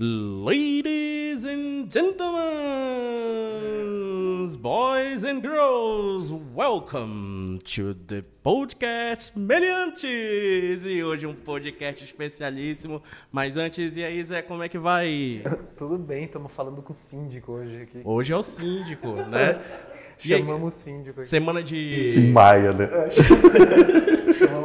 [0.00, 2.46] Ladies and gentlemen,
[4.62, 10.86] boys and girls, welcome to the podcast Meliantes!
[10.86, 13.02] E hoje um podcast especialíssimo.
[13.32, 15.42] Mas antes, e aí, Zé, como é que vai?
[15.76, 18.00] Tudo bem, estamos falando com o síndico hoje aqui.
[18.04, 19.60] Hoje é o síndico, né?
[20.16, 21.28] Chamamos o síndico aqui.
[21.28, 22.12] Semana de.
[22.12, 22.88] Tim Maia, né?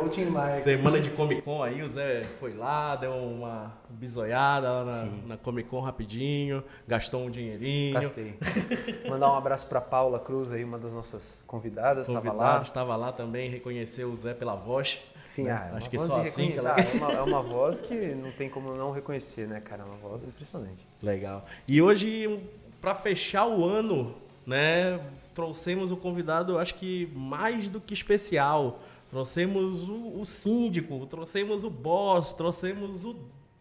[0.04, 0.62] O Tim Maia.
[0.62, 5.38] Semana de Comic Con aí, o Zé foi lá, deu uma bisoiada lá na, na
[5.38, 7.94] Comic Con rapidinho, gastou um dinheirinho.
[7.94, 8.38] Gastei.
[9.09, 12.62] Mandar um abraço para Paula Cruz aí, uma das nossas convidadas, estava lá.
[12.62, 15.00] estava lá também, reconheceu o Zé pela voz.
[15.26, 15.52] Sim, né?
[15.52, 16.76] ah, é Acho que só assim que ela.
[16.76, 19.84] Ah, é, uma, é uma voz que não tem como não reconhecer, né, cara?
[19.84, 20.86] É uma voz impressionante.
[21.02, 21.45] Legal.
[21.67, 22.42] E hoje,
[22.81, 25.00] para fechar o ano, né,
[25.34, 28.80] trouxemos o convidado, acho que mais do que especial.
[29.13, 33.11] Trouxemos o, o síndico, trouxemos o boss, trouxemos o,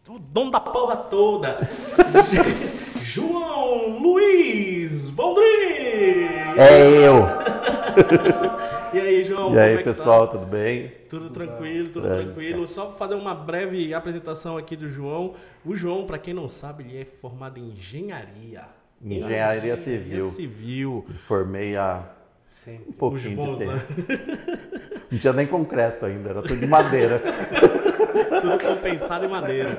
[0.09, 1.59] o dono da porra toda.
[3.03, 5.43] João Luiz Baldrin!
[6.57, 7.13] É eu!
[8.93, 9.41] E aí, João?
[9.41, 10.33] E como é aí, que pessoal, Tá?
[10.37, 10.91] tudo bem?
[11.09, 12.23] Tudo tranquilo, tudo É.
[12.23, 12.67] tranquilo.
[12.67, 15.33] Só fazer uma breve apresentação aqui do João.
[15.65, 18.65] O João, para quem não sabe, ele é formado em engenharia.
[19.03, 20.29] Engenharia civil.
[20.29, 21.05] civil.
[21.27, 22.03] Formei há
[22.53, 22.89] Sempre.
[22.91, 23.73] Os pouquinho bons, de tempo.
[23.73, 24.99] né?
[25.11, 27.19] Não tinha nem concreto ainda, era tudo de madeira.
[28.41, 29.77] Tudo compensado em madeira.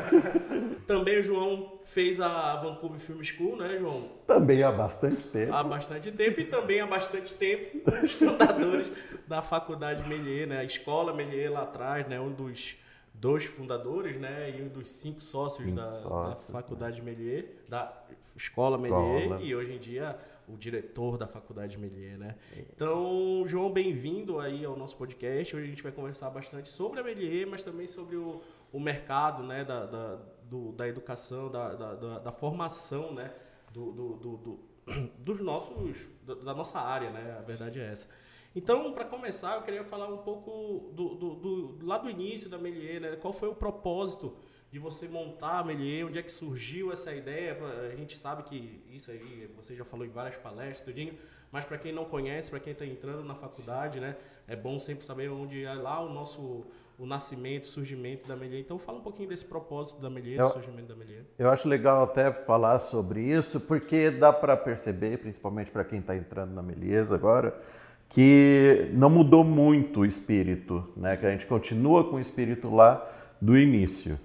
[0.86, 4.08] Também o João fez a Vancouver Film School, né, João?
[4.26, 5.52] Também há bastante tempo.
[5.52, 8.88] Há bastante tempo e também há bastante tempo um dos fundadores
[9.26, 10.58] da Faculdade Melier, né?
[10.58, 12.18] A Escola Melier lá atrás, né?
[12.20, 12.76] Um dos
[13.14, 14.54] dois fundadores, né?
[14.58, 18.04] E um dos cinco sócios, Cinco da, sócios, da Faculdade Melier, da
[18.36, 19.12] Escola, Escola.
[19.20, 22.34] Melier e hoje em dia o diretor da Faculdade Melier, né?
[22.74, 25.56] Então, João, bem-vindo aí ao nosso podcast.
[25.56, 29.42] Hoje a gente vai conversar bastante sobre a Melier, mas também sobre o, o mercado,
[29.42, 29.64] né?
[29.64, 33.32] Da, da, do- da educação, da, da, da- da formação, né?
[33.72, 34.60] do, do, do- do-
[35.18, 37.36] dos nossos da, da nossa área, né?
[37.38, 38.08] A verdade é essa.
[38.54, 42.56] Então, para começar, eu queria falar um pouco do, do, do- lá do início da
[42.56, 43.16] Melier, né?
[43.16, 44.36] Qual foi o propósito
[44.70, 46.06] de você montar a Melier?
[46.06, 47.58] Onde é que surgiu essa ideia?
[47.92, 51.14] A gente sabe que isso aí você já falou em várias palestras, tudinho,
[51.50, 54.16] mas para quem não conhece, para quem está entrando na faculdade, né?
[54.46, 56.64] É bom sempre saber onde é lá o nosso
[56.96, 58.60] o nascimento, o surgimento da Melier.
[58.60, 61.24] Então, fala um pouquinho desse propósito da Melier, Eu- do surgimento da Melier.
[61.36, 66.14] Eu acho legal até falar sobre isso, porque dá para perceber, principalmente para quem está
[66.14, 67.60] entrando na Meliesa agora,
[68.08, 71.16] que não mudou muito o espírito, né?
[71.16, 73.04] Que a gente continua com o espírito lá
[73.40, 74.18] do início.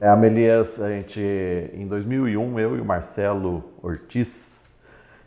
[0.00, 1.20] É, a Melies, a gente,
[1.72, 4.68] em 2001, eu e o Marcelo Ortiz,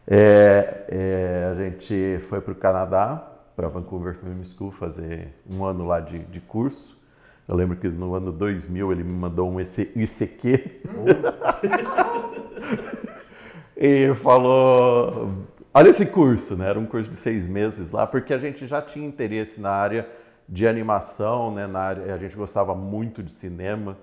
[0.07, 5.85] é, é, a gente foi para o Canadá, para Vancouver Film School, fazer um ano
[5.85, 6.97] lá de, de curso.
[7.45, 10.81] Eu lembro que no ano 2000 ele me mandou um IC ICQ
[13.75, 15.29] e falou:
[15.73, 16.69] Olha esse curso, né?
[16.69, 20.07] Era um curso de seis meses lá, porque a gente já tinha interesse na área
[20.47, 21.67] de animação, né?
[21.67, 23.97] Na área, a gente gostava muito de cinema.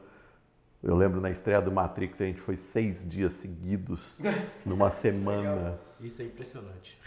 [0.82, 4.20] Eu lembro na estreia do Matrix, a gente foi seis dias seguidos,
[4.66, 5.78] numa semana.
[5.98, 6.98] Isso é impressionante.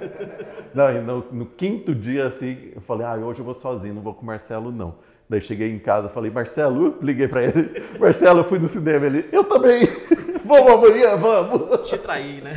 [0.74, 4.02] Não, e no, no quinto dia, assim, eu falei, ah, hoje eu vou sozinho, não
[4.02, 4.96] vou com o Marcelo, não.
[5.28, 9.26] Daí cheguei em casa, falei, Marcelo, liguei pra ele, Marcelo, eu fui no cinema, ele,
[9.32, 9.80] eu também,
[10.46, 11.88] vamos amanhã, vamos.
[11.88, 12.52] Te trair, né?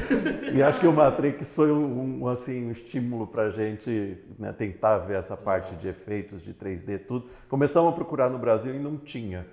[0.53, 4.99] E acho que o Matrix foi um, um, assim, um estímulo pra gente né, tentar
[4.99, 7.27] ver essa parte de efeitos, de 3D, tudo.
[7.49, 9.45] Começamos a procurar no Brasil e não tinha.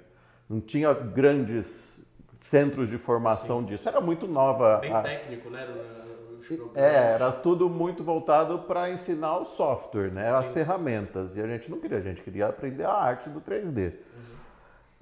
[0.48, 1.98] Não tinha grandes
[2.40, 3.88] centros de formação disso.
[3.88, 4.78] Era muito nova.
[4.78, 5.66] Bem a- técnico, né?
[6.76, 10.28] É, era tudo muito voltado para ensinar o software, né?
[10.28, 10.54] As Sim.
[10.54, 11.36] ferramentas.
[11.36, 13.94] E a gente não queria, a gente queria aprender a arte do 3D.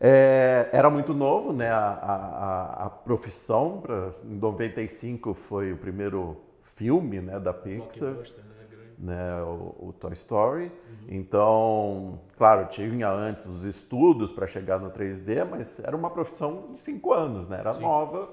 [0.06, 1.70] É, era muito novo, né?
[1.70, 3.80] A, a, a- profissão.
[3.80, 8.22] Pra, em 95 foi o primeiro filme né, da Pixar né?
[8.98, 10.70] Né, o, o Toy Story.
[11.08, 16.78] Então, claro, tinha antes os estudos para chegar no 3D, mas era uma profissão de
[16.78, 17.60] cinco anos, né?
[17.60, 17.82] Era Sim.
[17.82, 18.28] nova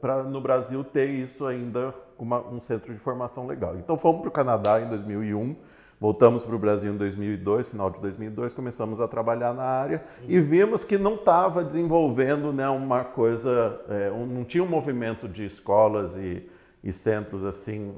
[0.00, 3.76] para no Brasil ter isso ainda com uma- um centro de formação legal.
[3.76, 5.56] Então fomos para o Canadá em 2001,
[6.00, 10.40] voltamos para o Brasil em 2002, final de 2002, começamos a trabalhar na área e
[10.40, 15.44] vimos que não estava desenvolvendo né, uma coisa, é, um- não tinha um movimento de
[15.46, 16.48] escolas e,
[16.82, 17.94] e centros assim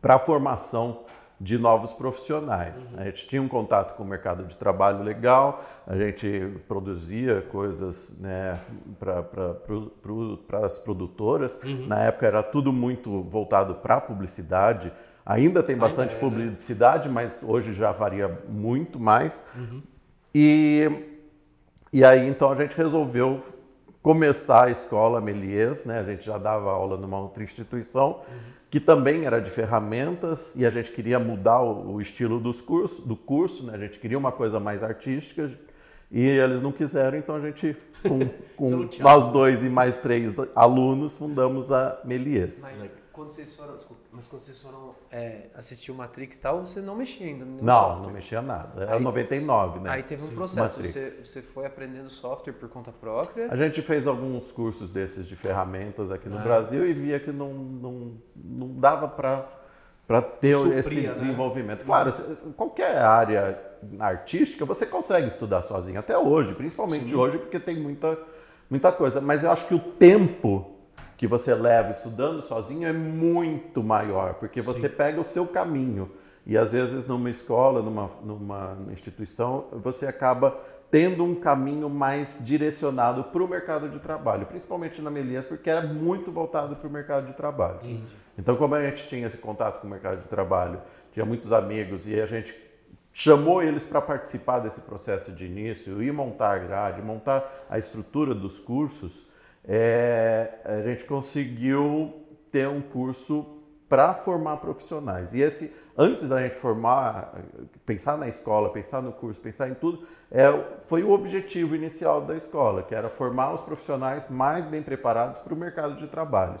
[0.00, 1.00] para a formação
[1.40, 2.92] de novos profissionais.
[2.98, 8.12] A gente tinha um contato com o mercado de trabalho legal, a gente produzia coisas
[8.18, 8.58] né,
[8.98, 11.60] para as produtoras.
[11.86, 14.92] Na época era tudo muito voltado para a publicidade.
[15.28, 16.20] Ainda tem bastante é, né?
[16.20, 19.44] publicidade, mas hoje já varia muito mais.
[20.34, 20.90] E,
[21.92, 23.40] e aí então a gente resolveu
[24.00, 25.98] começar a escola Melies, né?
[25.98, 28.22] A gente já dava aula numa outra instituição
[28.70, 33.04] que também era de ferramentas e a gente queria mudar o, o estilo dos cursos,
[33.04, 33.74] do curso, né?
[33.74, 35.50] A gente queria uma coisa mais artística
[36.10, 38.20] e eles não quiseram, então a gente, com,
[38.56, 42.62] com Então, nós dois e mais três alunos, fundamos a Melies.
[42.78, 46.60] Mas quando vocês foram, desculpa, mas quando vocês foram é, assistir o Matrix e tal,
[46.64, 48.06] você não mexia ainda no Não, software.
[48.06, 48.82] não mexia nada.
[48.82, 49.90] Era Aí- 99, né?
[49.90, 53.48] Aí teve um processo, você, você foi aprendendo software por conta própria.
[53.50, 56.42] A gente fez alguns cursos desses de ferramentas aqui no Ah.
[56.42, 61.12] Brasil e via que não, não, não dava para ter Supria, esse né?
[61.12, 61.84] desenvolvimento.
[61.84, 62.22] Claro, se-
[62.56, 63.60] qualquer área
[63.98, 68.16] artística você consegue estudar sozinho, até hoje, principalmente hoje, porque tem muita,
[68.70, 69.20] muita coisa.
[69.20, 70.77] Mas eu acho que o tempo
[71.18, 76.12] que você leva estudando sozinho é muito maior, porque você pega o seu caminho.
[76.46, 80.56] E às vezes numa escola, numa, numa instituição, você acaba
[80.92, 85.84] tendo um caminho mais direcionado para o mercado de trabalho, principalmente na Melias, porque era
[85.84, 87.80] muito voltado para o mercado de trabalho.
[88.38, 90.80] Então, como a gente tinha esse contato com o mercado de trabalho,
[91.12, 92.56] tinha muitos amigos e a gente
[93.12, 98.32] chamou eles para participar desse processo de início e montar a grade, montar a estrutura
[98.32, 99.26] dos cursos,
[99.68, 102.14] é, a gente conseguiu
[102.50, 103.46] ter um curso
[103.86, 105.34] para formar profissionais.
[105.34, 107.34] E esse, antes da gente formar,
[107.84, 110.46] pensar na escola, pensar no curso, pensar em tudo, é,
[110.86, 115.52] foi o objetivo inicial da escola, que era formar os profissionais mais bem preparados para
[115.52, 116.58] o mercado de trabalho.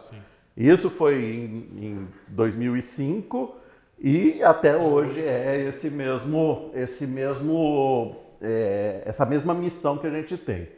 [0.56, 3.56] E Isso foi em, em 2005
[3.98, 10.36] e até hoje é esse mesmo, esse mesmo, é, essa mesma missão que a gente
[10.36, 10.77] tem.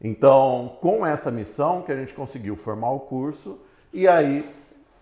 [0.00, 3.58] Então, com essa missão que a gente conseguiu formar o curso
[3.92, 4.44] e aí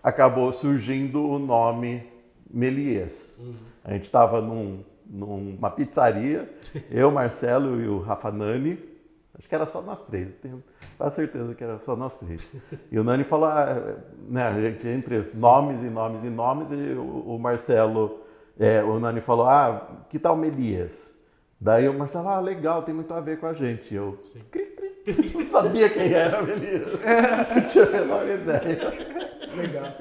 [0.03, 2.05] acabou surgindo o nome
[2.49, 3.39] Melies.
[3.83, 6.51] A gente estava num, numa pizzaria,
[6.91, 8.77] eu, Marcelo e o Rafa Nani,
[9.37, 10.63] acho que era só nós três, tenho
[10.97, 12.47] quase certeza que era só nós três.
[12.91, 13.97] E o Nani falou, ah,
[14.29, 18.21] né, a gente entre nomes e nomes e nomes, e o, o Marcelo,
[18.59, 21.19] é, o Nani falou, ah, que tal Melies?
[21.59, 23.93] Daí o Marcelo, ah, legal, tem muito a ver com a gente.
[23.95, 24.19] Eu,
[24.51, 24.62] cri,
[25.33, 26.81] não sabia quem era Melies.
[27.55, 28.93] Não tinha a menor ideia.
[29.55, 29.97] Legal.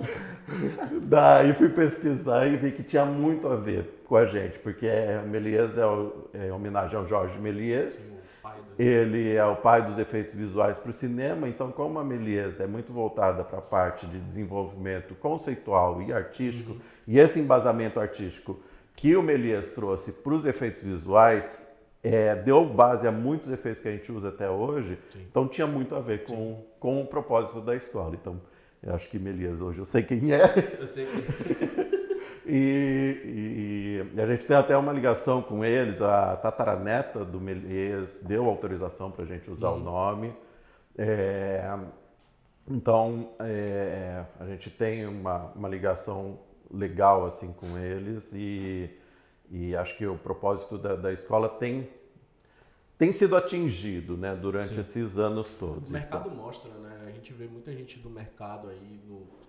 [1.03, 5.21] Daí fui pesquisar e vi que tinha muito a ver com a gente, porque é,
[5.27, 8.05] Méliès é, o- é em homenagem ao Jorge do-
[8.79, 12.67] Ele é o pai dos efeitos visuais para o cinema, então como a Méliès é
[12.67, 16.77] muito voltada para a parte de desenvolvimento conceitual e artístico,
[17.07, 18.59] e esse embasamento artístico
[18.97, 21.71] que o Méliès trouxe para os efeitos visuais
[22.03, 24.99] é, deu base a muitos efeitos que a gente usa até hoje,
[25.31, 28.15] então tinha muito a ver com, com o propósito da escola.
[28.21, 28.41] Então,
[28.83, 32.03] eu acho que Méliès hoje eu sei quem é, Eu sei que...
[32.45, 36.03] e, e- e a gente tem até uma ligação com eles.
[36.03, 40.35] A tataraneta do Melies deu autorização para a gente usar o nome.
[40.99, 41.63] É,
[42.69, 46.39] então, é, a gente tem uma, uma ligação
[46.71, 48.91] legal assim com eles e,
[49.53, 51.91] e acho que o propósito da, da escola tem,
[52.97, 54.81] tem sido atingido né, durante Sim.
[54.81, 55.91] esses anos todos.
[55.91, 57.05] O mercado mostra, né?
[57.07, 59.01] A gente vê muita gente do mercado aí,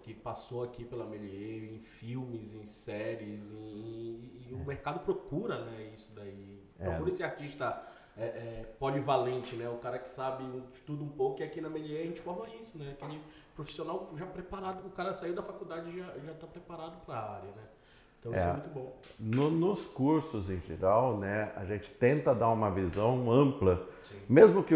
[0.03, 5.89] que passou aqui pela Melier, em filmes, em séries, em- e o mercado procura, né,
[5.95, 6.61] isso daí.
[6.77, 6.83] É.
[6.83, 7.87] Procura esse artista
[8.17, 9.69] é, é, polivalente, né?
[9.69, 10.43] O cara que sabe
[10.85, 12.91] tudo um pouco, e aqui na Melier a gente forma isso, né?
[12.91, 13.21] Aquele
[13.55, 17.35] profissional já preparado, o cara saiu da faculdade e já, já tá preparado para a
[17.37, 17.63] área, né?
[18.23, 18.49] Então isso É.
[18.49, 18.95] é muito bom.
[19.19, 24.15] No- nos cursos em geral, né, a gente tenta dar uma visão ampla, Sim.
[24.29, 24.73] mesmo que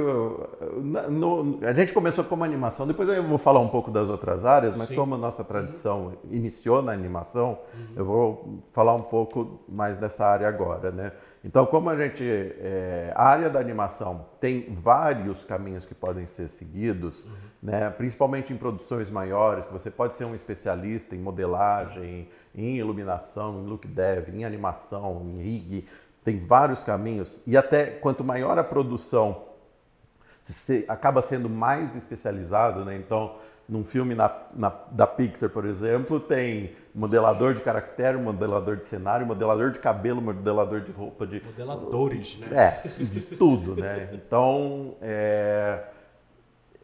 [0.84, 4.44] na- no- a gente começou como animação, depois eu vou falar um pouco das outras
[4.44, 4.96] áreas, mas Sim.
[4.96, 7.58] como a nossa tradição iniciou na animação,
[7.96, 11.14] eu vou falar um pouco mais dessa área agora, né?
[11.44, 16.50] Então, como a gente é, a área da animação tem vários caminhos que podem ser
[16.50, 17.26] seguidos,
[17.62, 17.90] né?
[17.90, 23.68] Principalmente em produções maiores, que você pode ser um especialista em modelagem, em iluminação, em
[23.68, 25.86] look dev, em animação, em rig,
[26.24, 29.44] tem vários caminhos e até quanto maior a produção,
[30.44, 32.96] você acaba sendo mais especializado, né?
[32.96, 33.36] Então,
[33.68, 39.26] num filme na- na- da Pixar, por exemplo, tem modelador de caractere, modelador de cenário,
[39.28, 42.48] modelador de cabelo, modelador de roupa, de Modeladores, né?
[42.54, 44.10] é, de tudo, né?
[44.14, 45.84] Então, é,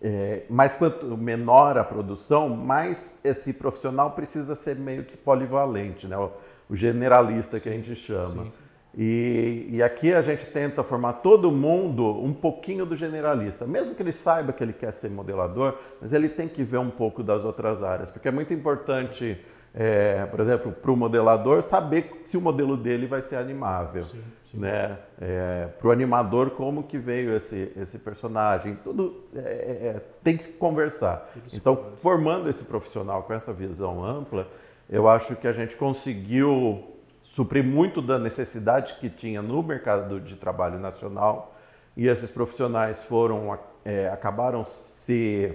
[0.03, 6.17] é, mas quanto menor a produção, mais esse profissional precisa ser meio que polivalente, né?
[6.17, 6.29] O,
[6.69, 8.48] o generalista que a gente chama.
[8.48, 8.63] sim.
[8.95, 14.03] E, e aqui a gente tenta formar todo mundo um pouquinho do generalista, mesmo que
[14.03, 17.43] ele saiba que ele quer ser modelador, mas ele tem que ver um pouco das
[17.43, 19.43] outras áreas, porque é muito importante
[19.74, 24.03] é, por exemplo, para o modelador saber se o modelo dele vai ser animável.
[24.03, 24.60] Sim, sim.
[24.60, 24.98] Né?
[25.20, 28.77] É, para o animador, como que veio esse, esse personagem.
[28.84, 31.27] Tudo é, é tem que se conversar.
[31.51, 34.48] então, formando esse profissional com essa visão ampla,
[34.89, 36.84] eu acho que a gente conseguiu
[37.24, 41.56] suprir muito da necessidade que tinha no mercado de trabalho nacional
[41.96, 45.51] e esses profissionais foram é, acabaram se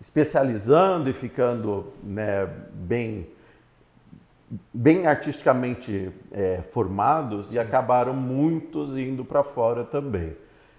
[0.00, 3.26] especializando e ficando né, bem
[4.72, 7.56] bem artisticamente é, formados Sim.
[7.56, 10.36] e acabaram muitos indo para fora também.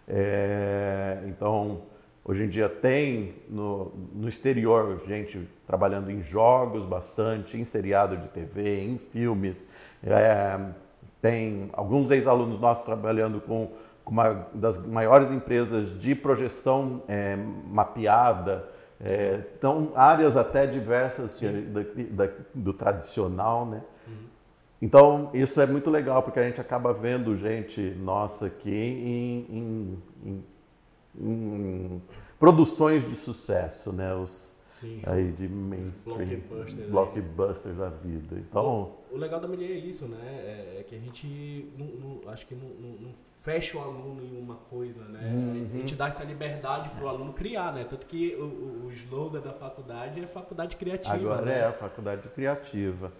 [0.08, 1.82] É, então,
[2.24, 8.28] hoje em dia tem no, no exterior gente trabalhando em jogos bastante, em seriado de
[8.30, 9.70] TV, em filmes.
[10.02, 10.58] É,
[11.22, 13.70] tem alguns ex-alunos nossos trabalhando com,
[14.06, 17.36] com, uma das maiores empresas de projeção é,
[17.70, 18.77] mapeada.
[19.00, 23.84] É, então, áreas até diversas da, da, do tradicional, né?
[24.08, 24.14] Uhum.
[24.82, 30.04] Então, isso é muito legal, porque a gente acaba vendo gente nossa aqui em, em,
[30.26, 30.44] em,
[31.20, 32.02] em
[32.40, 34.16] produções de sucesso, né?
[34.16, 35.02] Os, Sim.
[35.08, 38.36] aí de mainstream, blockbusters, blockbusters da vida.
[38.38, 40.20] Então, o, o legal da Melier é isso, né?
[40.24, 44.38] É, é que a gente não, não, acho que não, não, fecha o aluno em
[44.38, 45.32] uma coisa, né?
[45.34, 45.68] Uhum.
[45.74, 47.86] A gente dá essa liberdade para o aluno criar, né?
[47.90, 51.16] Tanto que o, o slogan da faculdade é faculdade criativa.
[51.16, 51.60] Agora né?
[51.60, 53.12] é a faculdade criativa.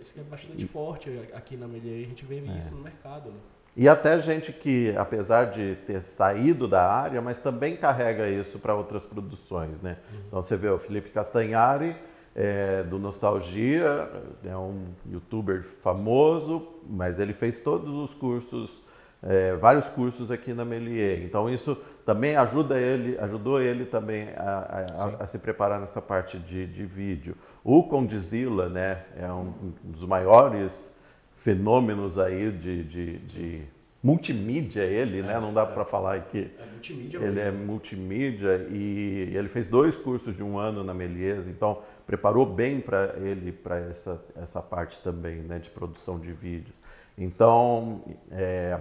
[0.00, 0.66] Isso é bastante e...
[0.66, 2.56] forte aqui na Melier, a gente vê é.
[2.56, 3.38] isso no mercado, né?
[3.74, 8.74] E até gente que, apesar de ter saído da área, mas também carrega isso para
[8.74, 9.96] outras produções, né?
[10.12, 10.20] Uhum.
[10.28, 11.96] Então você vê o Felipe Castanhari,
[12.34, 14.10] é, do Nostalgia,
[14.44, 18.82] é um youtuber famoso, mas ele fez todos os cursos,
[19.22, 21.22] é, vários cursos aqui na Melier.
[21.24, 26.38] Então isso também ajuda ele, ajudou ele também a, a, a se preparar nessa parte
[26.38, 27.36] de, de vídeo.
[27.62, 29.52] O Condizila, né, é um,
[29.84, 30.94] um dos maiores
[31.42, 33.62] fenômenos aí de, de, de
[34.00, 35.40] multimídia ele, né?
[35.40, 40.36] Não dá para falar que é multimídia ele é multimídia e ele fez dois cursos
[40.36, 45.36] de um ano na Melies, então preparou bem para ele para essa essa parte também,
[45.38, 45.58] né?
[45.58, 46.76] De produção de vídeos.
[47.18, 48.78] Então, é,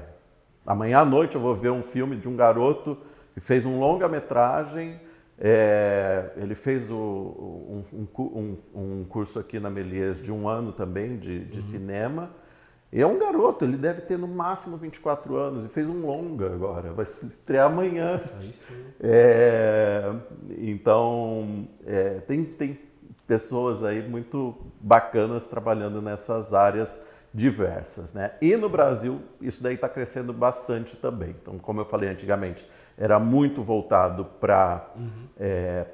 [0.63, 2.95] amanhã à noite eu vou ver um filme de um garoto
[3.33, 4.99] que fez um longa-metragem.
[5.43, 11.17] É, ele fez o, um, um, um, curso aqui na Melies de um ano também
[11.17, 11.63] de, de uhum.
[11.63, 12.40] cinema
[12.91, 16.48] e é um garoto, ele deve ter no máximo 24 anos e fez um longa
[16.48, 18.21] agora, vai se estrear amanhã.
[18.36, 18.86] Aí sim.
[19.00, 20.13] É,
[20.57, 22.79] então, é, tem, tem
[23.25, 27.01] pessoas aí muito bacanas trabalhando nessas áreas
[27.33, 28.12] diversas.
[28.12, 28.31] Né?
[28.41, 31.36] E no Brasil, isso daí está crescendo bastante também.
[31.41, 32.67] Então, como eu falei antigamente,
[32.98, 35.27] era muito voltado para uhum.
[35.39, 35.86] é,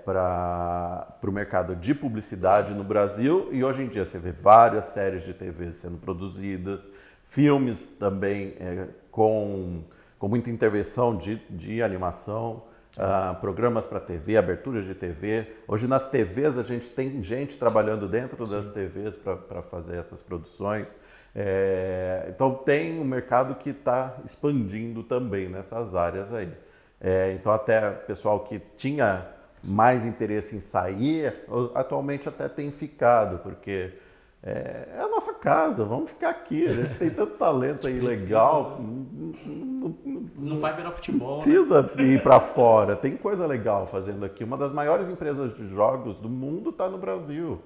[1.22, 5.34] o mercado de publicidade no Brasil e hoje em dia você vê várias séries de
[5.34, 6.90] TV sendo produzidas,
[7.24, 9.84] filmes também é, com,
[10.18, 12.64] com muita intervenção de, de animação,
[12.98, 15.48] uh, programas para TV, aberturas de TV.
[15.68, 18.54] Hoje nas TVs a gente tem gente trabalhando dentro Sim.
[18.54, 21.00] das TVs para fazer essas produções.
[21.36, 26.52] É, então tem um mercado que está expandindo também nessas áreas aí.
[27.00, 29.28] É, então, até pessoal que tinha
[29.64, 31.34] mais interesse em sair,
[31.76, 33.94] atualmente até tem ficado, porque
[34.42, 36.68] é, é a nossa casa, vamos ficar aqui.
[36.68, 38.78] A gente tem tanto talento aí precisa, legal.
[38.80, 39.96] Não, não,
[40.38, 41.38] não, vai virar futebol.
[41.38, 41.44] Né?
[41.44, 42.04] Precisa né?
[42.04, 42.96] ir para fora.
[42.96, 44.44] Tem coisa legal fazendo aqui.
[44.44, 47.62] Uma das maiores empresas de jogos do mundo está no Brasil.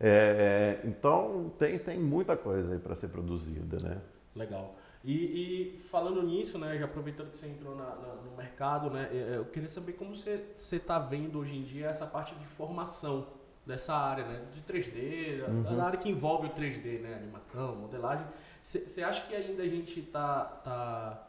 [0.00, 3.98] É, então tem, tem muita coisa aí para ser produzida, né?
[4.34, 4.74] Legal.
[5.04, 9.08] E, e, falando nisso, né, já aproveitando que você entrou na, na, no mercado, né,
[9.10, 12.46] é, é, eu queria saber como você está vendo hoje em dia essa parte de
[12.46, 13.26] formação
[13.66, 15.62] dessa área, né, de 3D, uhum.
[15.62, 18.26] da área que envolve o 3D, né, animação, modelagem.
[18.62, 21.28] Você acha que ainda a gente está tá,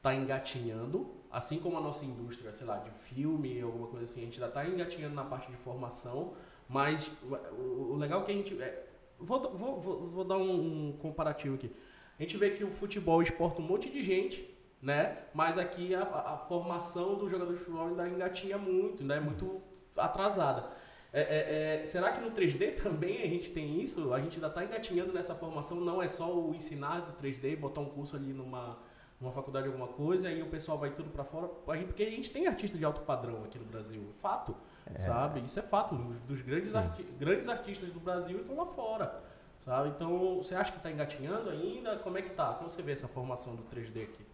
[0.00, 4.24] tá engatinhando, assim como a nossa indústria, sei lá, de filme, alguma coisa assim, a
[4.24, 6.34] gente ainda está engatinhando na parte de formação,
[6.68, 8.62] mas o, o legal é que a gente...
[8.62, 8.86] É,
[9.18, 11.74] vou, vou, vou, vou dar um, um comparativo aqui.
[12.20, 14.46] A gente vê que o futebol exporta um monte de gente,
[14.82, 15.16] né?
[15.32, 19.62] Mas aqui a, a formação do jogador de futebol ainda engatinha muito, ainda é muito
[19.96, 20.68] atrasada.
[21.14, 24.12] É, é, é, será que no 3D também a gente tem isso?
[24.12, 27.80] A gente ainda está engatinhando nessa formação, não é só o ensinar de 3D, botar
[27.80, 28.78] um curso ali numa,
[29.18, 32.46] numa faculdade alguma coisa e o pessoal vai tudo para fora, porque a gente tem
[32.46, 34.54] artista de alto padrão aqui no Brasil, fato,
[34.94, 34.98] é.
[34.98, 35.40] sabe?
[35.40, 35.94] Isso é fato,
[36.28, 39.29] dos grandes, arti grandes artistas do Brasil estão lá fora.
[39.60, 39.90] Sabe?
[39.90, 41.96] Então, você acha que está engatinhando ainda?
[41.98, 42.54] Como é que está?
[42.54, 44.26] Como você vê essa formação do 3D aqui?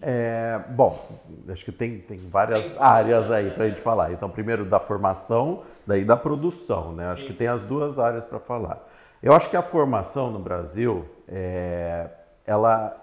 [0.00, 4.12] É, bom, acho que tem, tem várias tem áreas aí para a gente falar.
[4.12, 7.06] Então, primeiro da formação, daí da produção, né?
[7.06, 7.38] Acho sim, que sim.
[7.38, 8.88] tem as duas áreas para falar.
[9.22, 12.08] Eu acho que a formação no Brasil, é,
[12.46, 12.96] ela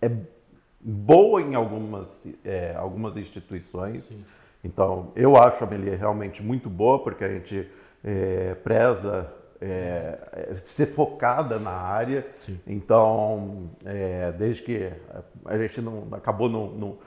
[0.00, 0.10] é
[0.80, 4.04] boa em algumas, é, algumas instituições.
[4.04, 4.24] Sim.
[4.62, 7.68] Então, eu acho a Melier realmente muito boa, porque a gente
[8.02, 9.30] é, preza
[9.64, 12.26] é, é, ser focada na área.
[12.40, 12.60] Sim.
[12.66, 14.92] Então, é, desde que
[15.46, 16.98] a gente não acabou não,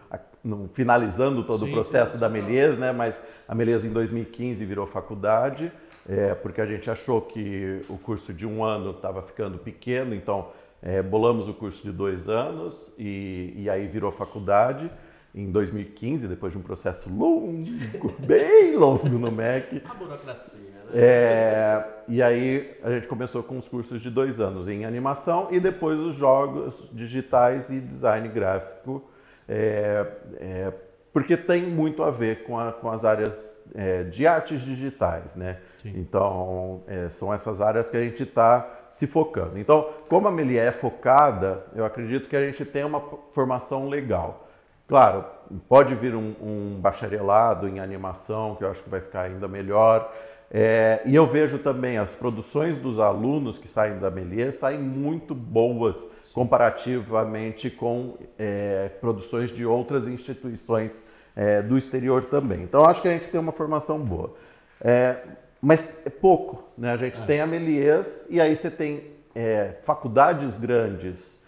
[0.73, 2.91] finalizando todo sim, o processo da Melies, né?
[2.91, 5.71] mas a Melies em 2015 virou faculdade,
[6.09, 10.47] é, porque a gente achou que o curso de um ano estava ficando pequeno, então
[10.81, 14.89] é, bolamos o curso de dois anos e, e aí virou faculdade
[15.33, 19.81] em 2015, depois de um processo longo, bem longo no MEC.
[19.85, 20.81] A burocracia, né?
[20.93, 25.59] É, e aí a gente começou com os cursos de dois anos em animação e
[25.59, 29.03] depois os jogos digitais e design gráfico,
[29.47, 30.05] é,
[30.39, 30.73] é,
[31.11, 35.57] porque tem muito a ver com, a, com as áreas é, de artes digitais, né?
[35.81, 35.93] Sim.
[35.95, 39.57] Então, é, são essas áreas que a gente está se focando.
[39.57, 43.01] Então, como a Melia é focada, eu acredito que a gente tem uma
[43.33, 44.46] formação legal.
[44.87, 45.25] Claro,
[45.67, 50.13] pode vir um, um, bacharelado em animação, que eu acho que vai ficar ainda melhor.
[50.49, 55.35] É, e eu vejo também as produções dos alunos que saem da Melier saem muito
[55.35, 61.03] boas comparativamente com é, produções de outras instituições
[61.35, 62.63] é, do exterior também.
[62.63, 64.35] Então acho que a gente tem uma formação boa.
[64.79, 65.17] É,
[65.61, 66.93] mas é pouco, né?
[66.93, 67.25] A gente é.
[67.25, 69.03] tem a Melies e aí você tem
[69.35, 71.39] é, faculdades grandes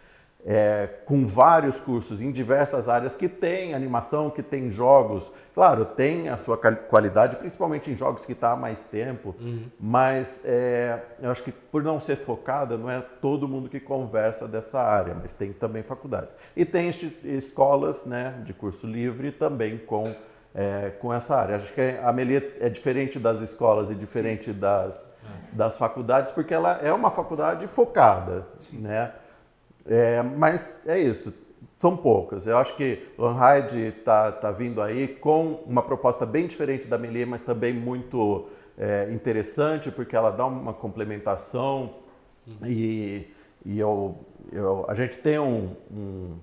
[0.51, 5.31] é, com vários cursos em diversas áreas que tem animação, que tem jogos.
[5.53, 9.67] Claro, tem a sua qualidade, principalmente em jogos que está há mais tempo, uhum.
[9.79, 14.47] mas é, eu acho que por não ser focada, não é todo mundo que conversa
[14.47, 16.35] dessa área, mas tem também faculdades.
[16.55, 16.89] E tem
[17.25, 20.11] escolas né, de curso livre também com,
[20.55, 21.57] é, com essa área.
[21.57, 25.55] Acho que a Melia é diferente das escolas e diferente das, é.
[25.55, 28.79] das faculdades, porque ela é uma faculdade focada, Sim.
[28.79, 29.11] né?
[29.89, 31.33] É, mas é isso,
[31.75, 32.45] são poucas.
[32.45, 36.95] Eu acho que o Unhide está tá vindo aí com uma proposta bem diferente da
[36.95, 41.95] Melie, mas também muito é, interessante, porque ela dá uma complementação
[42.47, 42.67] uhum.
[42.67, 43.33] e,
[43.65, 44.15] e eu,
[44.51, 46.37] eu, a gente tem um, um,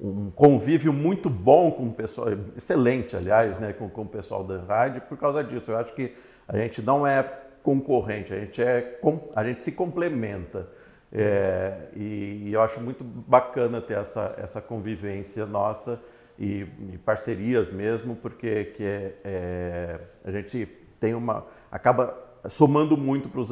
[0.00, 4.54] um, convívio muito bom com o pessoal, excelente, aliás, né, com, com o pessoal da
[4.54, 5.72] Unhide por causa disso.
[5.72, 6.14] Eu acho que
[6.46, 7.22] a gente não é
[7.64, 9.00] concorrente, a gente, é,
[9.34, 10.68] a gente se complementa.
[11.12, 16.00] É, e, e, eu acho muito bacana ter essa, essa convivência nossa
[16.38, 20.66] e, e parcerias mesmo, porque que é, é, a gente
[21.00, 22.16] tem uma acaba
[22.48, 23.50] somando muito para os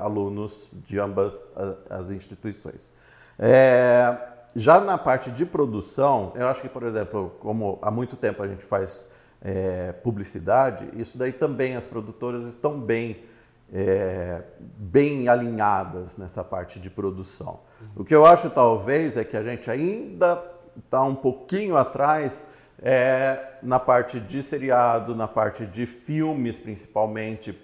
[0.00, 1.50] alunos de ambas
[1.90, 2.92] as instituições.
[3.38, 4.16] É,
[4.54, 8.48] já na parte de produção, eu acho que, por exemplo, como há muito tempo a
[8.48, 9.08] gente faz
[9.40, 13.24] é, publicidade, isso daí também as produtoras estão bem
[13.72, 17.60] é, bem alinhadas nessa parte de produção.
[17.80, 17.88] Uhum.
[17.96, 20.42] O que eu acho talvez é que a gente ainda
[20.76, 22.46] está um pouquinho atrás
[22.82, 27.58] é, na parte de seriado, na parte de filmes principalmente.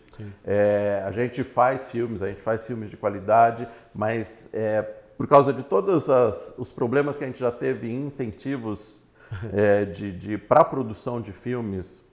[0.44, 4.82] É, a gente faz filmes, a gente faz filmes de qualidade, mas é,
[5.16, 9.00] por causa de todos as, os problemas que a gente já teve em incentivos
[9.52, 12.04] é, de, de para a produção de filmes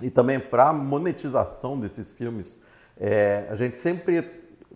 [0.00, 2.62] e também para a monetização desses filmes,
[3.04, 4.24] é, a gente sempre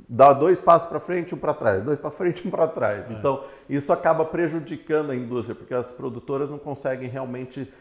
[0.08, 3.08] dá dois passos para frente, um para trás, dois para frente, um para trás.
[3.08, 3.14] É.
[3.14, 7.72] Então, isso acaba prejudicando a indústria, porque as produtoras não conseguem realmente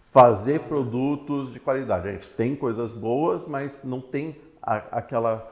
[0.00, 2.08] fazer produtos de qualidade.
[2.08, 5.50] A gente tem coisas boas, mas não tem a, aquela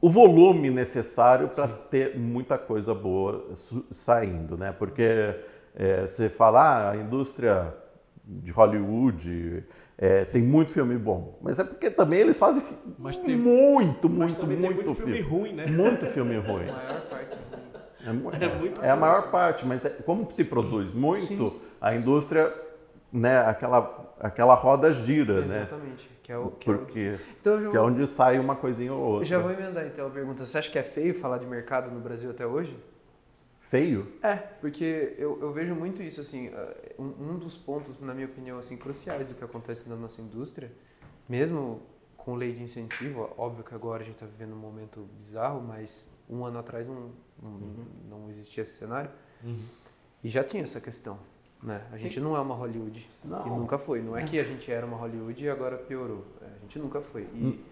[0.00, 3.50] o volume necessário para ter muita coisa boa
[3.90, 4.72] saindo, né?
[4.72, 5.36] Porque
[5.76, 7.72] é, você fala, ah, a indústria
[8.24, 9.64] de Hollywood
[9.98, 12.62] é, tem muito filme bom, mas é porque também eles fazem
[13.24, 15.66] tem, muito, muito, muito, muito filme, filme ruim, né?
[15.66, 16.68] Muito filme ruim.
[16.68, 17.36] A maior parte
[18.04, 21.60] é, é, é, muito é a maior parte, mas é, como se produz muito, Sim.
[21.80, 22.52] a indústria,
[23.12, 25.50] né, aquela, aquela roda gira, Exatamente.
[25.50, 25.60] né?
[25.60, 26.12] Exatamente.
[26.22, 27.20] Que é o, que Porque, é, o...
[27.40, 29.22] Então, que é onde sai uma coisinha ou outra.
[29.22, 30.44] Eu já vou emendar então a pergunta.
[30.44, 32.76] Você acha que é feio falar de mercado no Brasil até hoje?
[33.72, 34.06] Feio?
[34.22, 38.26] É, porque eu, eu vejo muito isso, assim, uh, um, um, dos pontos, na minha
[38.26, 40.70] opinião, assim, cruciais do que acontece na nossa indústria,
[41.26, 41.80] mesmo
[42.14, 46.14] com lei de incentivo, óbvio que agora a gente está vivendo um momento bizarro, mas
[46.28, 47.86] um ano atrás não, não, uhum.
[48.10, 49.10] não existia esse cenário,
[49.42, 49.64] uhum.
[50.22, 51.18] e já tinha essa questão,
[51.62, 51.86] né?
[51.90, 52.20] A gente Sim.
[52.20, 53.46] não é uma Hollywood, não.
[53.46, 56.26] e nunca foi, não é, é, que a gente era uma Hollywood e agora piorou,
[56.42, 57.46] a gente nunca foi, e...
[57.46, 57.71] Hum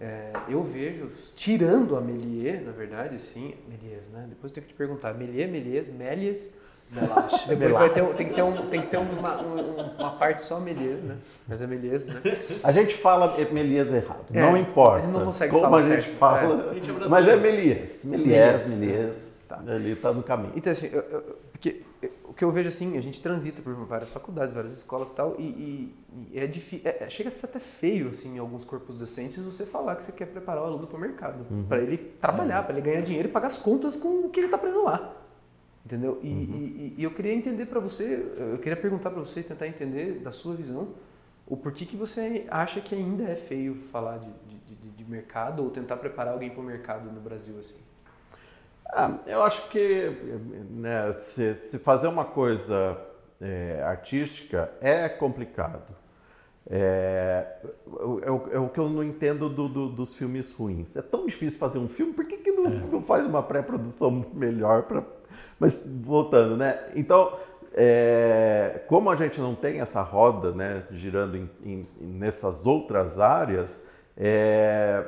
[0.00, 4.26] é, eu vejo, tirando a Melier, na verdade, sim, Melies, né?
[4.28, 7.48] Depois eu tenho que te perguntar, Melier, Melies, Mélies, Relaxa.
[7.48, 11.02] Depois vai ter, tem que ter, um, tem que ter uma, uma parte só Melies,
[11.02, 11.16] né?
[11.48, 12.20] Mas é Melies, né?
[12.62, 14.98] A gente fala Melies errado, é, não importa.
[14.98, 16.16] A gente não consegue como falar a gente certo.
[16.16, 17.08] fala, é.
[17.08, 18.04] mas é Melies.
[18.04, 19.44] Melies, Melies.
[19.48, 19.60] Tá.
[19.66, 20.52] Ali está no caminho.
[20.56, 21.82] Então, assim, eu, eu, porque
[22.36, 25.94] que eu vejo assim, a gente transita por várias faculdades, várias escolas e tal, e,
[26.32, 29.64] e é difícil, é, chega a ser até feio, assim, em alguns corpos docentes, você
[29.64, 31.64] falar que você quer preparar o aluno para o mercado, uhum.
[31.64, 34.48] para ele trabalhar, para ele ganhar dinheiro e pagar as contas com o que ele
[34.48, 35.16] está aprendendo lá.
[35.82, 36.20] Entendeu?
[36.22, 36.34] E, uhum.
[36.34, 40.30] e, e, eu queria entender para você, eu queria perguntar para você, tentar entender da
[40.30, 40.88] sua visão,
[41.46, 45.62] o porquê que você acha que ainda é feio falar de, de, de, de mercado
[45.62, 47.80] ou tentar preparar alguém para o mercado no Brasil assim?
[48.92, 50.10] Ah, eu acho que
[50.70, 52.96] né, se, se, fazer uma coisa
[53.40, 55.94] é, artística é complicado.
[56.68, 60.96] É, é, é, o que eu não entendo do, do, dos filmes ruins.
[60.96, 62.78] É tão difícil fazer um filme, por que, que não, é.
[62.90, 64.82] não faz uma pré-produção melhor?
[64.82, 65.02] Pra...
[65.58, 66.90] Mas voltando, né?
[66.94, 67.38] Então,
[67.72, 73.86] é, como a gente não tem essa roda né, girando em, em, nessas outras áreas,
[74.16, 75.04] é,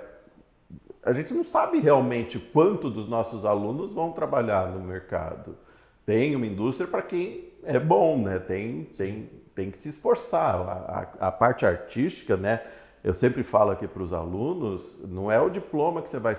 [1.09, 5.57] a gente não sabe realmente quanto dos nossos alunos vão trabalhar no mercado.
[6.05, 8.39] Tem uma indústria para quem é bom, né?
[8.39, 10.55] Tem, tem, tem que se esforçar.
[10.57, 12.61] A, a, a parte artística, né?
[13.03, 16.35] Eu sempre falo aqui para os alunos, não é o diploma que você vai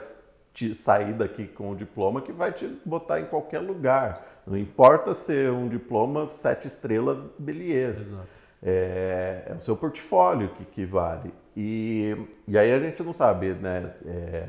[0.75, 4.23] sair daqui com o diploma que vai te botar em qualquer lugar.
[4.45, 8.27] Não importa ser um diploma sete estrelas, beleza.
[8.61, 11.33] É, é, o seu portfólio que, que vale.
[11.55, 12.15] E,
[12.47, 14.47] e aí a gente não sabe né, é,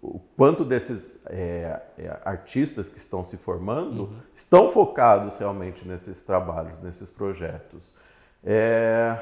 [0.00, 4.20] o quanto desses é, é, artistas que estão se formando uhum.
[4.34, 7.92] estão focados realmente nesses trabalhos, nesses projetos.
[8.42, 9.18] É,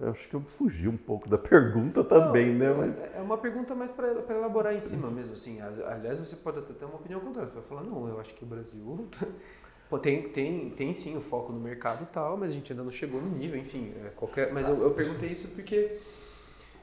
[0.00, 2.86] eu acho que eu fugi um pouco da pergunta também, não, né?
[2.86, 3.14] Mas...
[3.14, 5.34] É uma pergunta mais para elaborar em cima mesmo.
[5.34, 5.60] Assim.
[5.60, 7.50] Aliás, você pode até ter uma opinião contrária.
[7.50, 9.08] Você vai falar, não, eu acho que o Brasil
[9.92, 12.82] Pô, tem, tem, tem sim o foco no mercado e tal, mas a gente ainda
[12.82, 13.92] não chegou no nível, enfim.
[14.02, 14.50] É qualquer...
[14.50, 15.98] Mas eu, eu perguntei isso porque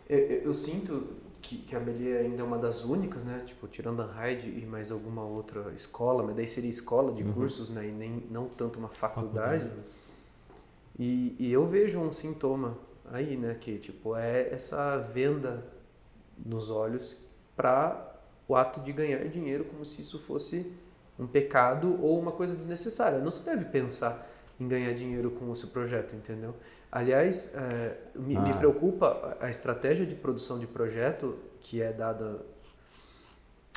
[0.08, 1.08] eu, eu sinto
[1.42, 3.42] que, que a Melier ainda é uma das únicas, né?
[3.48, 7.34] Tipo, tirando a Hyde e mais alguma outra escola, mas daí seria escola de uhum.
[7.34, 7.88] cursos, né?
[7.88, 9.64] E nem, não tanto uma faculdade.
[9.64, 9.88] faculdade.
[11.00, 12.78] E, e eu vejo um sintoma
[13.12, 13.58] aí, né?
[13.60, 15.66] Que, tipo, é essa venda
[16.38, 17.18] nos olhos
[17.58, 20.72] para o ato de ganhar dinheiro como se isso fosse
[21.20, 23.20] um pecado ou uma coisa desnecessária.
[23.20, 24.28] Não se deve pensar
[24.60, 26.56] em ganhar dinheiro com o seu projeto, entendeu?
[26.92, 28.42] Aliás, é, me, ah.
[28.42, 32.40] me, preocupa a estratégia de produção de projeto que é dada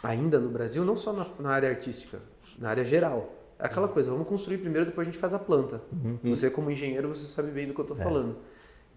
[0.02, 2.20] ainda no Brasil, não só na, na área artística,
[2.58, 3.34] na área geral.
[3.58, 3.92] É aquela uhum.
[3.92, 5.80] coisa, vamos construir primeiro, depois a gente faz a planta.
[5.92, 6.18] Uhum.
[6.24, 8.02] Você, como engenheiro, você sabe bem do que eu estou é.
[8.02, 8.36] falando.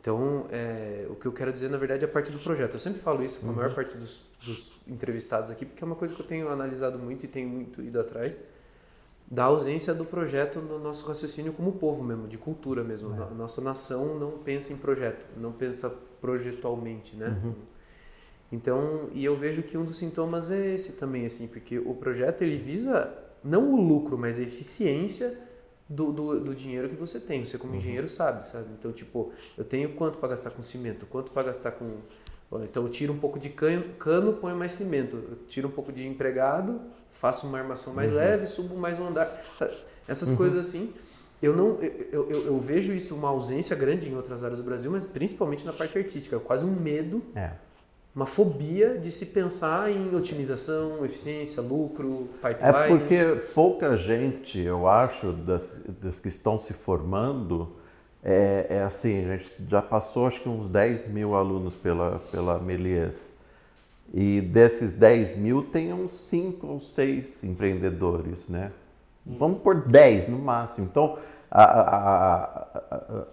[0.05, 2.73] Então, é, o que eu quero dizer, na verdade, é a parte do projeto.
[2.75, 3.75] Eu sempre falo isso com a maior uhum.
[3.75, 7.27] parte dos, dos, entrevistados aqui, porque é uma coisa que eu tenho analisado muito e
[7.27, 8.39] tenho muito ido atrás,
[9.25, 13.15] da ausência do projeto no nosso raciocínio como povo mesmo, de cultura mesmo.
[13.15, 13.23] É.
[13.23, 15.89] A nossa nação não pensa em projeto, não pensa
[16.21, 17.41] projetualmente, né?
[17.43, 17.55] Uhum.
[18.51, 22.43] Então, e eu vejo que um dos sintomas é esse também, assim, porque o projeto
[22.43, 23.11] ele visa
[23.43, 25.35] não o lucro, mas a eficiência
[25.87, 27.45] do, do, do, dinheiro que você tem.
[27.45, 27.79] Você como uhum.
[27.79, 28.67] engenheiro sabe, sabe?
[28.77, 31.97] Então, tipo, eu tenho quanto para gastar com cimento, quanto para gastar com...
[32.63, 35.15] Então, eu tiro um pouco de cano, cano, ponho mais cimento.
[35.17, 38.17] Eu tiro um pouco de empregado, faço uma armação mais uhum.
[38.17, 39.43] leve, subo mais um andar.
[40.07, 40.37] Essas uhum.
[40.37, 40.93] coisas assim...
[41.41, 44.89] Eu, não, eu, eu, eu, vejo isso uma ausência grande em outras áreas do Brasil,
[44.89, 46.39] mas principalmente na parte artística.
[46.39, 47.51] Quase um medo é
[48.15, 52.61] uma fobia de se pensar em otimização, eficiência, lucro, pipeline.
[52.61, 57.75] É porque pouca gente, eu acho, das, das que estão se formando,
[58.23, 62.57] é, é, assim, a gente já passou acho que uns 10 mil alunos pela, pela
[62.57, 63.33] Melies.
[64.13, 68.71] E desses 10 mil tem uns 5 ou 6 empreendedores, né?
[69.27, 69.35] Hum.
[69.37, 70.87] Vamos por 10 no máximo.
[70.89, 71.19] Então,
[71.51, 72.43] a, a,
[72.91, 73.25] a,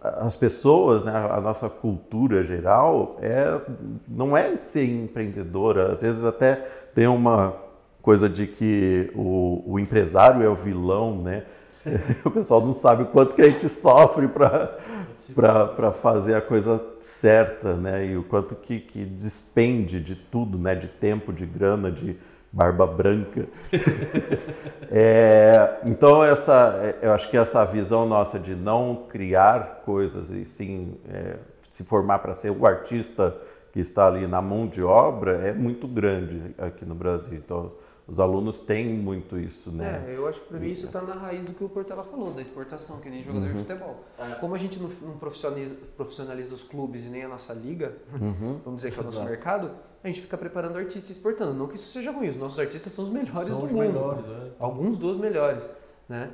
[0.00, 3.60] as pessoas, né, a nossa cultura geral é
[4.06, 5.92] não é ser empreendedora.
[5.92, 6.56] Às vezes até
[6.94, 7.54] tem uma
[8.02, 11.44] coisa de que o, o empresário é o vilão, né?
[12.24, 17.74] o pessoal não sabe o quanto que a gente sofre para fazer a coisa certa,
[17.74, 18.06] né?
[18.06, 20.74] E o quanto que, que despende de tudo, né?
[20.74, 22.16] De tempo, de grana, de
[22.54, 23.46] barba branca.
[24.90, 30.94] é, então essa, eu acho que essa visão nossa de não criar coisas e sim
[31.08, 31.36] é,
[31.68, 33.36] se formar para ser o artista
[33.72, 37.42] que está ali na mão de obra é muito grande aqui no Brasil.
[37.44, 37.72] Então
[38.06, 40.04] os alunos têm muito isso, né?
[40.06, 42.32] É, eu acho que para mim isso está na raiz do que o Portela falou,
[42.32, 43.52] da exportação, que nem jogador uhum.
[43.52, 44.04] de futebol.
[44.18, 44.34] É.
[44.34, 48.60] Como a gente não, não profissionaliza, profissionaliza, os clubes e nem a nossa liga, uhum.
[48.64, 49.70] vamos dizer que é o nosso mercado,
[50.02, 51.54] a gente fica preparando artista e exportando.
[51.54, 53.86] Não que isso seja ruim, os nossos artistas são os melhores são do os mundo.
[53.86, 54.50] Melhores, é.
[54.58, 55.70] Alguns dos melhores,
[56.06, 56.30] né?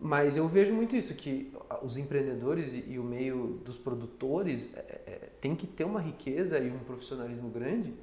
[0.00, 5.00] Mas eu vejo muito isso, que os empreendedores e, e o meio dos produtores é,
[5.06, 7.94] é, tem que ter uma riqueza e um profissionalismo grande,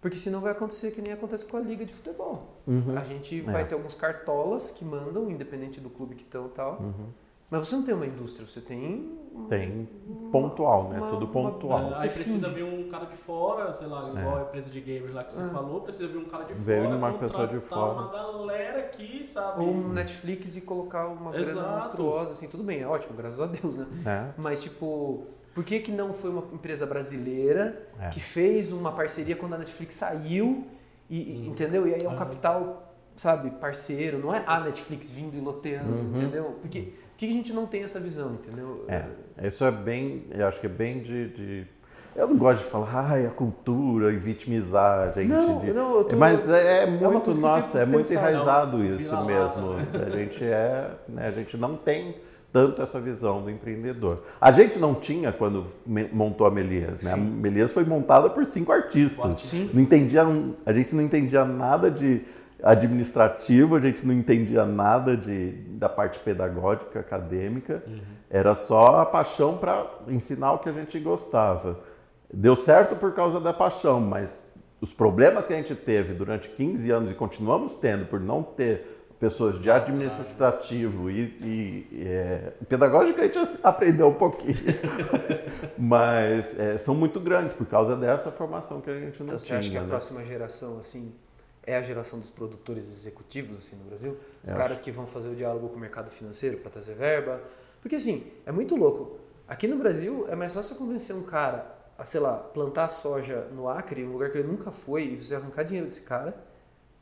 [0.00, 2.60] porque senão vai acontecer que nem acontece com a liga de futebol.
[2.66, 2.96] Uhum.
[2.96, 3.42] A gente É.
[3.42, 6.78] vai ter alguns cartolas que mandam, independente do clube que estão e tal.
[6.80, 7.06] Uhum.
[7.48, 9.16] Mas você não tem uma indústria, você tem.
[9.48, 9.88] Tem
[10.32, 10.98] pontual, né?
[10.98, 11.92] uma- Tudo uma- pontual.
[11.92, 12.54] É, aí precisa finge.
[12.54, 14.18] vir um cara de fora, sei lá, É.
[14.20, 15.48] igual a empresa de games lá que você Ah.
[15.50, 16.96] falou, precisa vir um cara de Veio fora.
[16.96, 17.92] uma pessoa de fora.
[17.92, 19.60] uma galera aqui, sabe?
[19.62, 21.70] Ou um Netflix e colocar uma grana Exato.
[21.76, 23.86] monstruosa, assim, tudo bem, é ótimo, graças a Deus, né?
[24.04, 24.34] né?
[24.36, 25.26] Mas, tipo,
[25.56, 28.10] por que, que não foi uma empresa brasileira É.
[28.10, 30.66] que fez uma parceria quando a Netflix saiu,
[31.08, 31.46] e, Uhum.
[31.46, 31.88] entendeu?
[31.88, 32.18] E aí é um Aham.
[32.18, 36.12] capital, sabe, parceiro, não é a Netflix vindo e loteando, Uhum.
[36.22, 36.58] entendeu?
[36.60, 38.84] Porque por que a gente não tem essa visão, entendeu?
[38.86, 41.66] É, isso é bem, eu acho que é bem de, de-
[42.14, 45.28] Eu não gosto de falar, ai, a cultura e vitimizar a gente.
[45.30, 48.80] Não, de- não, tô- Mas é, é uma muito, eu nossa, é muito enraizado É
[48.80, 49.74] um isso mesmo.
[49.74, 49.86] né?
[50.06, 52.16] A gente é, né, a gente não tem
[52.56, 54.22] tanto essa visão do empreendedor.
[54.40, 55.66] A gente não tinha quando
[56.10, 57.12] montou a Melias, né?
[57.12, 59.40] A Melias foi montada por cinco artistas.
[59.40, 59.68] Sim.
[59.74, 60.22] Não entendia,
[60.64, 62.22] a gente não entendia nada de
[62.62, 67.82] administrativo, a gente não entendia nada de, da parte pedagógica, acadêmica.
[68.30, 71.78] Era só a paixão para ensinar o que a gente gostava.
[72.32, 76.90] Deu certo por causa da paixão, mas os problemas que a gente teve durante 15
[76.90, 81.22] anos e continuamos tendo por não ter pessoas de administrativo e,
[81.90, 84.56] e, é, pedagógico a gente aprendeu um pouquinho,
[85.78, 89.46] mas é, são muito grandes por causa dessa formação que a gente não Então, você
[89.46, 89.58] tinha.
[89.58, 89.88] acha que a né?
[89.88, 91.14] próxima geração, assim,
[91.62, 94.16] é a geração dos produtores executivos, assim, no Brasil?
[94.42, 97.40] Os Eu caras que vão fazer o diálogo com o mercado financeiro para trazer verba?
[97.82, 99.18] Porque, assim, é muito louco.
[99.48, 103.68] Aqui no Brasil, é mais fácil convencer um cara a, sei lá, plantar soja no
[103.68, 106.34] Acre, um lugar que ele nunca foi, e você arrancar dinheiro desse cara,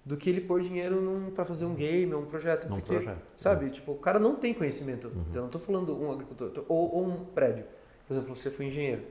[0.04, 2.68] do que ele pôr dinheiro pra fazer um game ou um projeto.
[2.68, 5.06] Num porque, projeto, sabe, tipo, o cara não tem conhecimento.
[5.08, 7.64] Então, eu não tô falando um agricultor, tô- ou, ou um prédio.
[8.06, 9.02] Por exemplo, você foi engenheiro.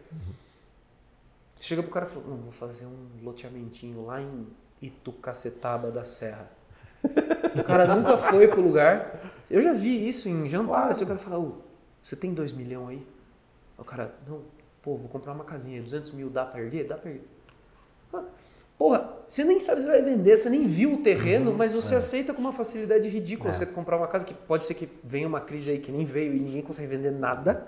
[1.60, 4.46] Chega pro cara e fala, não, vou fazer um loteamentinho lá em
[4.82, 6.52] Itucacetaba da Serra.
[7.58, 9.20] O cara nunca foi pro lugar.
[9.50, 10.90] Eu já vi isso em jantar.
[10.90, 11.56] Assim, o cara fala, ô,
[12.04, 12.96] você tem dois milhões aí?
[12.98, 13.06] Aí
[13.78, 14.42] O cara, não,
[14.82, 16.86] pô, vou comprar uma casinha, 200 mil, dá pra erguer?
[16.86, 17.28] Dá pra erguer.
[18.14, 18.26] Ah,
[18.84, 22.34] Porra, você nem sabe se vai vender, você nem viu o terreno, mas você aceita
[22.34, 23.54] com uma facilidade ridícula É.
[23.54, 26.34] você comprar uma casa que pode ser que venha uma crise aí que nem veio
[26.34, 27.66] e ninguém consegue vender nada.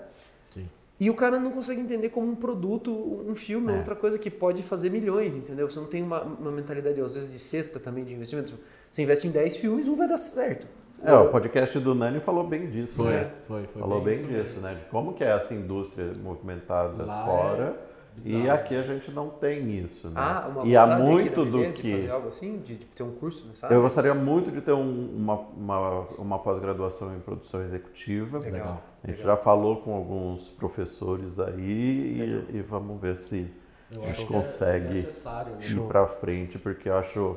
[0.50, 0.68] Sim.
[1.00, 2.92] E o cara não consegue entender como um produto,
[3.26, 3.76] um filme, É.
[3.78, 5.70] outra coisa que pode fazer milhões, entendeu?
[5.70, 8.52] Você não tem uma, uma mentalidade, às vezes, de cesta também de investimento.
[8.90, 10.66] Você investe em 10 filmes, um vai dar certo.
[11.02, 13.30] É, o podcast do Nani falou bem disso, Foi, né?
[13.48, 13.80] foi, foi.
[13.80, 14.60] Falou bem, isso disso, mesmo.
[14.60, 14.74] né?
[14.74, 17.76] De como que é essa indústria movimentada Lá fora.
[18.24, 20.14] É e aqui a gente não tem isso, né?
[20.16, 21.92] Ah, uma e há muito do que...
[21.92, 23.50] fazer algo assim, de, ter um curso?
[23.70, 28.38] Eu gostaria muito de ter um- uma, uma, uma pós-graduação em produção executiva.
[28.38, 28.82] Legal.
[29.02, 29.36] A gente legal.
[29.36, 33.50] já falou com alguns professores aí e, e vamos ver se
[33.94, 35.04] Eu a gente é consegue né?
[35.70, 37.36] ir para frente, porque eu acho.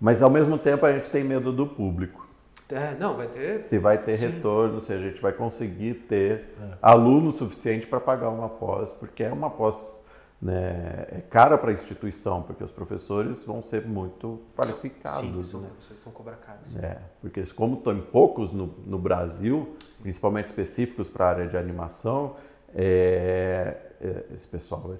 [0.00, 2.28] Mas ao mesmo tempo a gente tem medo do público.
[2.72, 3.58] É, não, vai ter.
[3.58, 4.28] Se vai ter Sim.
[4.28, 6.68] retorno, se a gente vai conseguir ter É.
[6.80, 9.99] aluno suficiente para pagar uma pós, porque é uma pós
[10.40, 15.20] né, é cara para a instituição, porque os professores vão ser muito qualificados.
[15.20, 15.70] Sim, são, né?
[15.78, 16.58] vocês vão cobrar caro.
[16.64, 16.78] sim.
[16.78, 22.36] É, porque como estão poucos no, no Brasil, principalmente específicos para a área de animação,
[22.74, 24.96] é, é, esse pessoal vai.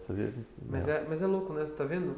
[0.69, 0.97] Mas, né?
[0.97, 1.65] é, mas é louco, né?
[1.65, 2.17] Você tá vendo?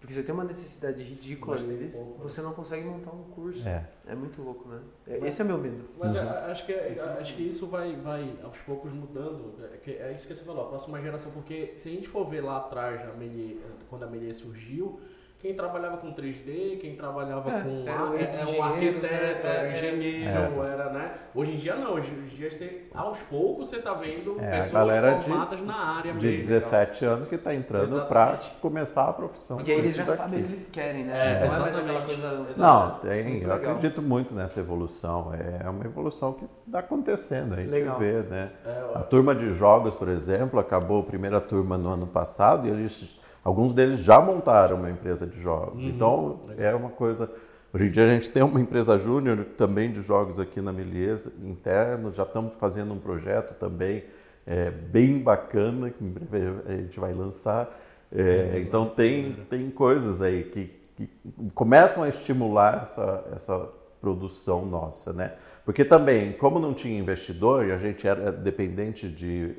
[0.00, 2.22] Porque você tem uma necessidade ridícula Mas deles, pouco.
[2.22, 3.66] você não consegue montar um curso.
[3.66, 3.88] É.
[4.06, 4.80] É muito louco, né?
[5.06, 5.84] É- Esse é meu medo.
[5.98, 9.54] Mas é, acho, que, acho que isso vai, vai aos poucos mudando.
[9.64, 11.32] É, que- é isso que você falou, a próxima geração.
[11.32, 13.56] Porque se a gente for ver lá atrás, a Melier,
[13.88, 15.00] quando a Melier surgiu,
[15.38, 18.72] quem trabalhava com 3D, quem trabalhava É, com eram a- é, esses é o engenheiros,
[18.72, 19.40] arquiteto, né?
[19.42, 21.12] era o É, engenheiro, era, né?
[21.34, 24.72] Hoje em dia não, hoje em dia você, aos poucos você tá vendo É, pessoas
[24.72, 26.40] galera de- formadas na área De mesmo.
[26.50, 29.60] 17 anos que está entrando para começar a profissão.
[29.64, 30.16] E aí eles já daqui.
[30.16, 31.12] sabem o que eles querem, né?
[31.12, 32.06] É, não é mais aquela exatamente.
[32.06, 32.30] coisa.
[32.32, 33.06] Não, Exatamente.
[33.06, 33.32] É tem.
[33.34, 33.56] Eu legal.
[33.74, 35.32] acredito muito nessa evolução.
[35.62, 37.52] É uma evolução que está acontecendo.
[37.52, 37.98] A gente Legal.
[37.98, 38.52] vê, né?
[38.64, 42.70] É, A turma de jogos, por exemplo, acabou a primeira turma no ano passado e
[42.70, 45.84] eles, alguns deles já montaram uma empresa de jogos.
[45.84, 45.90] Uhum.
[45.90, 47.30] Então, é uma coisa.
[47.72, 51.32] Hoje em dia a gente tem uma empresa júnior também de jogos aqui na Meliesa,
[51.44, 54.02] interno, já estamos fazendo um projeto também
[54.44, 57.72] é, bem bacana, que em breve a gente vai lançar.
[58.10, 61.08] É, então tem, tem coisas aí que, que
[61.54, 63.68] começam a estimular essa, essa
[64.00, 65.34] produção nossa, né?
[65.64, 69.54] Porque também, como não tinha investidor e a gente era dependente de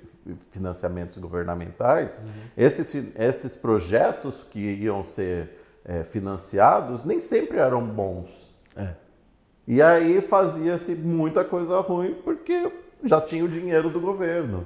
[0.51, 2.23] financiamentos governamentais,
[2.57, 5.49] esses, fi- esses projetos que iam ser
[5.85, 8.53] é, financiados nem sempre eram bons.
[8.75, 8.89] É.
[9.67, 12.71] E aí fazia-se muita coisa ruim porque
[13.03, 14.65] já tinha o dinheiro do governo.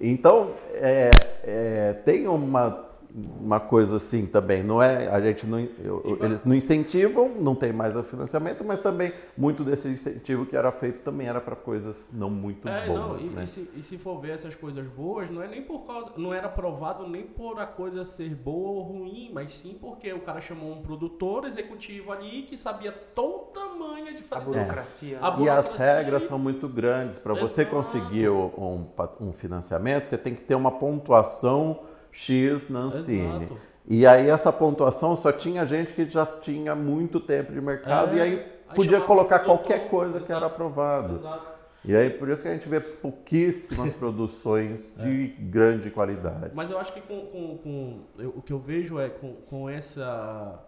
[0.00, 1.10] Então, é,
[1.44, 5.08] é, tem uma uma coisa assim também, não é?
[5.08, 9.64] A gente não, eu, eles não incentivam, não tem mais o financiamento, mas também muito
[9.64, 13.34] desse incentivo que era feito também era para coisas não muito é, boas, não, e,
[13.34, 13.44] né?
[13.44, 16.32] E se, e se, for ver essas coisas boas, não é nem por causa, não
[16.32, 20.40] era aprovado nem por a coisa ser boa ou ruim, mas sim porque o cara
[20.40, 25.16] chamou um produtor executivo ali que sabia toda manha de fazer a burocracia.
[25.16, 25.18] É.
[25.20, 25.46] A burocracia.
[25.46, 28.86] E as regras são muito grandes para você conseguir um,
[29.20, 33.44] um financiamento, você tem que ter uma pontuação X na Ancine.
[33.44, 33.58] Exato.
[33.86, 38.18] E aí essa pontuação só tinha gente que já tinha muito tempo de mercado é,
[38.18, 38.34] e aí,
[38.68, 41.14] aí podia colocar qualquer coisa exato, que era aprovado.
[41.14, 41.50] Exato.
[41.84, 45.42] E aí por isso que a gente vê pouquíssimas produções de é.
[45.42, 46.52] grande qualidade.
[46.54, 49.68] Mas eu acho que com, com, com eu, o que eu vejo é com, com
[49.68, 50.60] essa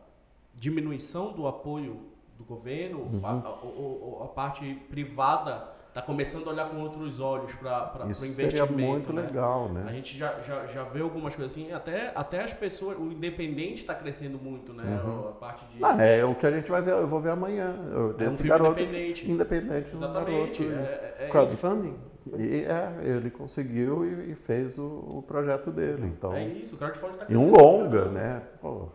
[0.54, 2.00] diminuição do apoio
[2.38, 3.20] do governo, uhum.
[3.22, 8.10] a, a, a, a parte privada está começando a olhar com outros olhos para o
[8.10, 8.34] investimento.
[8.34, 9.22] Seria muito né?
[9.22, 9.84] legal, né?
[9.86, 13.82] A gente já, já, já vê algumas coisas assim, até, até as pessoas, o independente
[13.82, 14.84] está crescendo muito, né?
[15.04, 15.28] Uhum.
[15.28, 15.84] A parte de.
[15.84, 17.76] Ah, é o que a gente vai ver, eu vou ver amanhã.
[17.92, 19.30] Eu, é um garoto independente.
[19.30, 20.62] Independente, Exatamente.
[20.62, 20.82] Um garoto.
[20.82, 21.94] É, é, é crowdfunding?
[22.38, 26.06] E é, ele conseguiu e, e fez o, o, projeto dele.
[26.06, 27.48] Então, é isso, o crowdfunding está crescendo.
[27.48, 28.42] E um longa, né?
[28.62, 28.88] Pô,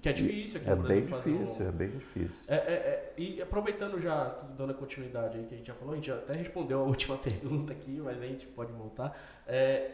[0.00, 1.02] que é difícil aqui é no Brasil.
[1.04, 1.68] Bem difícil, um...
[1.68, 4.24] É bem difícil, é, é, é, E aproveitando já,
[4.56, 7.16] dando a continuidade aí que a gente já falou, a gente até respondeu a última
[7.18, 9.16] pergunta aqui, mas a gente pode voltar.
[9.46, 9.90] É,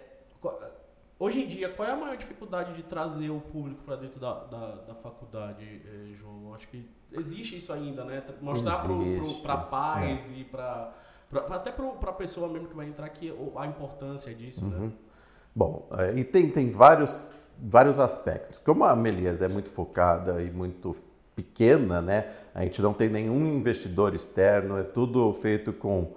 [1.19, 4.45] hoje em dia, qual é a maior dificuldade de trazer o público para dentro da,
[4.45, 6.55] da, da faculdade, eh, João?
[6.55, 8.23] Acho que existe isso ainda, né?
[8.41, 8.87] Mostrar
[9.43, 10.37] para pais é.
[10.37, 10.95] e para
[11.51, 14.77] até para a pessoa mesmo que vai entrar aqui a importância disso, né?
[14.77, 14.87] uhum.
[14.87, 14.93] né?
[15.57, 18.59] Bom, é, e tem, tem vários, vários aspectos.
[18.59, 20.95] Como a Melias é muito focada e muito
[21.35, 22.27] pequena, né?
[22.55, 26.13] A gente não tem nenhum investidor externo, é tudo feito com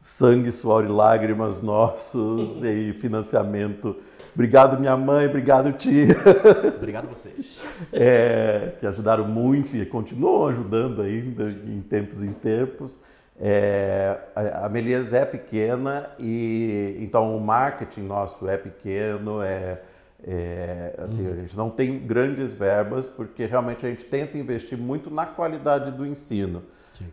[0.00, 3.96] sangue, suor e lágrimas nossos e financiamento.
[4.32, 6.16] Obrigado, minha mãe, obrigado, tia.
[6.78, 7.66] Obrigado vocês.
[7.92, 12.96] É, que ajudaram muito e continuam ajudando ainda em tempos em tempos.
[13.42, 19.80] É, a Melias é pequena e então o marketing nosso é pequeno, é,
[20.22, 21.32] é assim, uhum.
[21.32, 25.90] a gente não tem grandes verbas porque realmente a gente tenta investir muito na qualidade
[25.90, 26.62] do ensino.
[26.92, 27.06] Sim.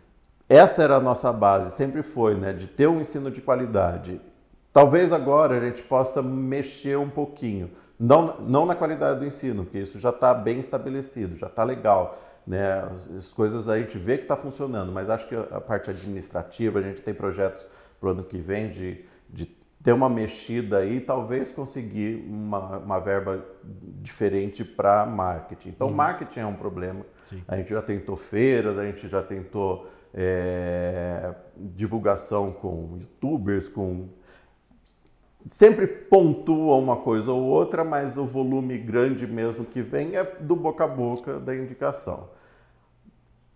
[0.46, 4.20] Essa era a nossa base, sempre foi, né, de ter um ensino de qualidade.
[4.70, 9.78] Talvez agora a gente possa mexer um pouquinho, não, não na qualidade do ensino, porque
[9.78, 12.88] isso já está bem estabelecido, já está legal né?
[13.14, 16.82] As coisas a gente vê que está funcionando, mas acho que a parte administrativa, a
[16.82, 17.66] gente tem projetos
[18.00, 19.44] para o ano que vem de, de
[19.82, 23.44] ter uma mexida aí, talvez conseguir uma, uma verba
[24.00, 25.68] diferente para marketing.
[25.68, 25.94] Então, uhum.
[25.94, 27.04] marketing é um problema.
[27.28, 27.42] Sim.
[27.46, 34.08] A gente já tentou feiras, a gente já tentou é, divulgação com youtubers, com
[35.50, 40.56] sempre pontua uma coisa ou outra, mas o volume grande mesmo que vem é do
[40.56, 42.37] boca a boca da indicação.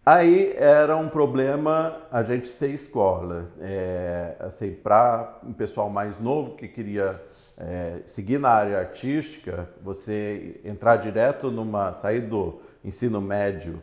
[0.04, 6.56] Aí era um problema a gente ser escola, é, assim, para um pessoal mais novo
[6.56, 7.22] que queria
[7.56, 13.80] é, seguir na área artística, você entrar direto numa, sair do ensino médio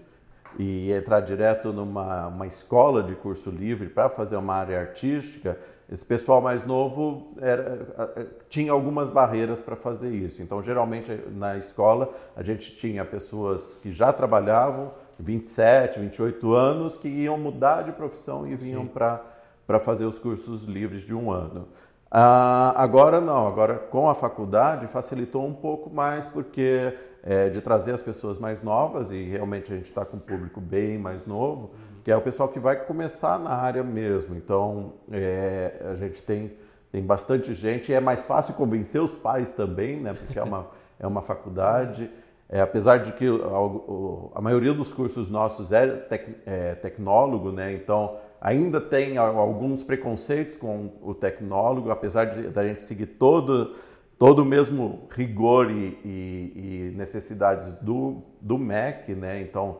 [0.57, 5.57] e entrar direto numa uma escola de curso livre para fazer uma área artística,
[5.89, 10.41] esse pessoal mais novo era, tinha algumas barreiras para fazer isso.
[10.41, 17.07] Então, geralmente na escola a gente tinha pessoas que já trabalhavam 27, 28 anos que
[17.07, 21.67] iam mudar de profissão e vinham para fazer os cursos livres de um ano.
[22.11, 27.93] Ah, agora não, agora com a faculdade facilitou um pouco mais porque é, de trazer
[27.93, 31.63] as pessoas mais novas e realmente a gente está com um público bem mais novo,
[31.63, 32.01] uhum.
[32.03, 34.35] que é o pessoal que vai começar na área mesmo.
[34.35, 36.53] Então é, a gente tem,
[36.91, 40.13] tem bastante gente e é mais fácil convencer os pais também, né?
[40.13, 40.67] Porque é uma,
[40.99, 42.09] é uma faculdade.
[42.51, 47.73] É, apesar de que a, a, maioria dos cursos nossos é, tec, é, tecnólogo, né?
[47.73, 53.75] então ainda tem alguns preconceitos com o tecnólogo, apesar de da gente seguir todo,
[54.17, 59.39] todo o mesmo rigor e, e, e necessidades do, do MEC, né?
[59.41, 59.77] então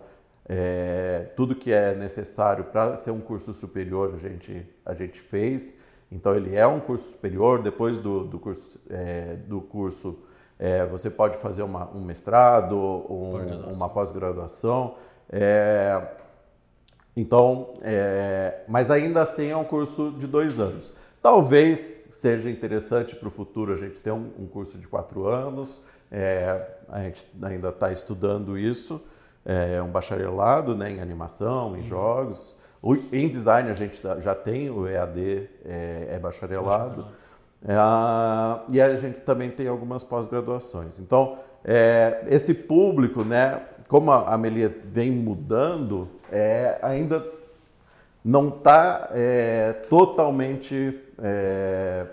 [0.47, 5.76] é, tudo que é necessário para ser um curso superior a gente, a gente fez.
[6.11, 10.20] Então ele é um curso superior, depois do, do curso, é, do curso
[10.60, 14.95] é, você pode fazer uma, um mestrado, um, uma pós-graduação.
[15.32, 16.05] É,
[17.16, 20.91] então, é, mas ainda assim é um curso de dois anos.
[21.22, 25.82] Talvez seja interessante para o futuro a gente ter um, um curso de quatro anos.
[26.12, 29.01] É, a gente ainda está estudando isso.
[29.45, 31.84] É um bacharelado né, em animação, em uhum.
[31.84, 32.55] jogos.
[32.82, 37.07] O, em design a gente já tem o EAD, é, é bacharelado.
[37.64, 37.76] É,
[38.70, 40.99] e a gente também tem algumas pós-graduações.
[40.99, 47.26] Então, é, esse público, né, como a Melias vem mudando, é, ainda
[48.24, 52.05] não está é, totalmente é,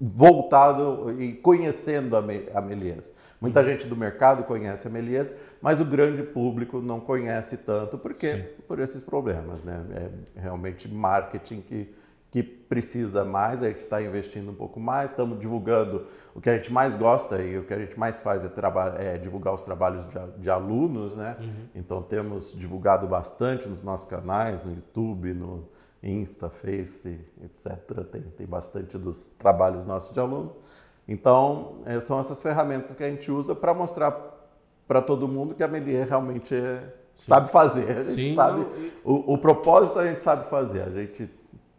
[0.00, 3.14] voltado e conhecendo a Melies.
[3.40, 3.66] Muita uhum.
[3.66, 8.44] gente do mercado conhece a Melies, mas o grande público não conhece tanto, porque Sim.
[8.66, 9.84] por esses problemas, né?
[10.36, 11.94] É realmente marketing que,
[12.32, 16.56] que precisa mais, a gente está investindo um pouco mais, estamos divulgando o que a
[16.56, 18.50] gente mais gosta e o que a gente mais faz é,
[18.98, 21.36] é divulgar os trabalhos de, de alunos, né?
[21.38, 21.66] Uhum.
[21.74, 25.68] Então temos divulgado bastante nos nossos canais, no YouTube, no,
[26.02, 28.04] Insta, Face, etc.
[28.10, 30.56] Tem, tem bastante dos trabalhos nossos de aluno.
[31.06, 34.30] Então, é, são essas ferramentas que a gente usa para mostrar
[34.88, 37.90] para todo mundo que a Melier realmente é, sabe fazer.
[37.90, 38.68] A gente Sim, sabe, não...
[39.04, 40.82] o, o, propósito a gente sabe fazer.
[40.82, 41.30] A gente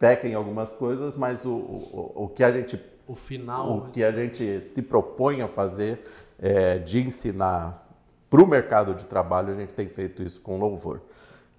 [0.04, 4.04] peca em algumas coisas, mas o, o, o que a gente o final o que
[4.04, 6.02] a gente se propõe a fazer
[6.38, 7.88] é, de ensinar
[8.28, 11.00] para o mercado de trabalho, a gente tem feito isso com louvor.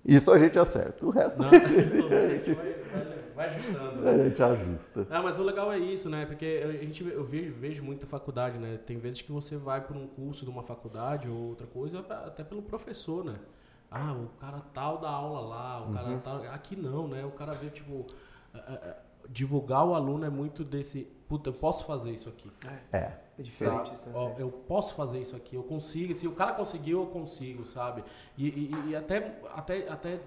[0.04, 1.04] Isso a gente acerta.
[1.04, 4.02] O resto não, a gente, a gente vai, vai, vai, ajustando.
[4.02, 4.12] Né?
[4.12, 5.08] A gente ajusta.
[5.10, 6.26] Ah, mas o legal é isso, né?
[6.28, 8.78] Porque a gente, eu vejo, vejo muita faculdade, né?
[8.86, 12.44] Tem vezes que você vai para um curso de uma faculdade ou outra coisa, até
[12.44, 13.36] pelo professor, né?
[13.90, 16.20] Ah, o cara tal da aula lá, o cara uhum.
[16.20, 16.44] tal.
[16.52, 17.26] Aqui não, né?
[17.26, 18.06] O cara vê, tipo.
[19.30, 21.04] Divulgar o aluno é muito desse.
[21.28, 22.52] Puta, eu posso fazer isso aqui.
[22.92, 23.26] É.
[23.38, 26.16] É diferente Ó, eu posso fazer isso aqui, eu consigo.
[26.16, 28.04] Se o cara conseguiu, eu consigo, sabe?
[28.38, 30.20] E, e, e até, até, até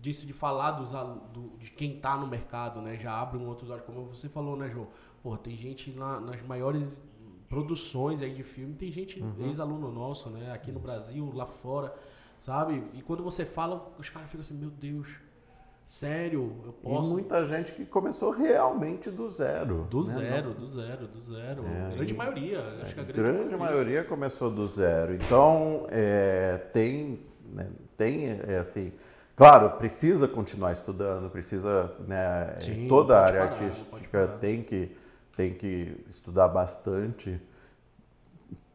[0.00, 0.90] disso de falar dos,
[1.32, 2.96] do, de quem está no mercado, né?
[2.98, 4.88] Já abre um outro usuário, como você falou, né, João?
[5.22, 7.00] Porra, tem gente na, nas maiores
[7.48, 9.46] produções aí de filme, tem gente, uhum.
[9.46, 10.52] ex-aluno nosso, né?
[10.52, 11.94] Aqui no Brasil, lá fora,
[12.38, 12.84] sabe?
[12.94, 15.08] E quando você fala, os caras ficam assim, meu Deus,
[15.84, 17.10] Sério, eu posso.
[17.10, 19.86] E muita gente que começou realmente do zero.
[19.90, 20.04] Do né?
[20.04, 20.54] zero, Não...
[20.54, 21.64] do zero, do zero.
[21.66, 22.16] É, grande e...
[22.16, 22.60] maioria.
[22.82, 23.58] Acho que a grande, grande maioria.
[23.58, 24.04] maioria.
[24.04, 25.14] começou do zero.
[25.14, 27.20] Então, é, tem,
[27.52, 28.92] né, tem é, assim.
[29.34, 34.94] Claro, precisa continuar estudando, precisa, né, Sim, toda a área parar, artística tem que,
[35.34, 37.40] tem que estudar bastante,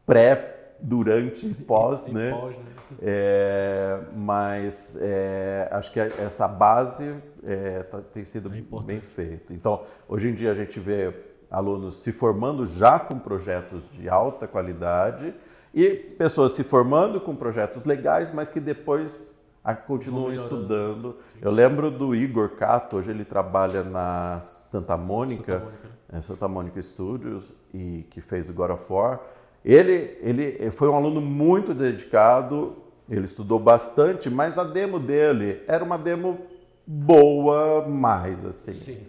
[0.05, 0.35] pré,
[0.81, 2.31] durante e pós, e, né?
[2.31, 2.63] Pós, né?
[3.01, 9.53] É, mas é, acho que essa base é, tá, tem sido é bem feita.
[9.53, 11.13] Então, hoje em dia a gente vê
[11.51, 15.33] alunos se formando já com projetos de alta qualidade
[15.73, 19.37] e pessoas se formando com projetos legais, mas que depois
[19.85, 21.17] continuam estudando.
[21.41, 26.21] Eu lembro do Igor Cato, hoje ele trabalha na Santa Mônica, Santa Mônica, né?
[26.21, 29.19] Santa Mônica Studios, e que fez o God of War.
[29.67, 32.77] Ele, ele foi um aluno muito dedicado,
[33.09, 36.39] ele estudou bastante, mas a demo dele era uma demo
[36.85, 38.71] boa mais, assim.
[38.71, 39.07] Sim.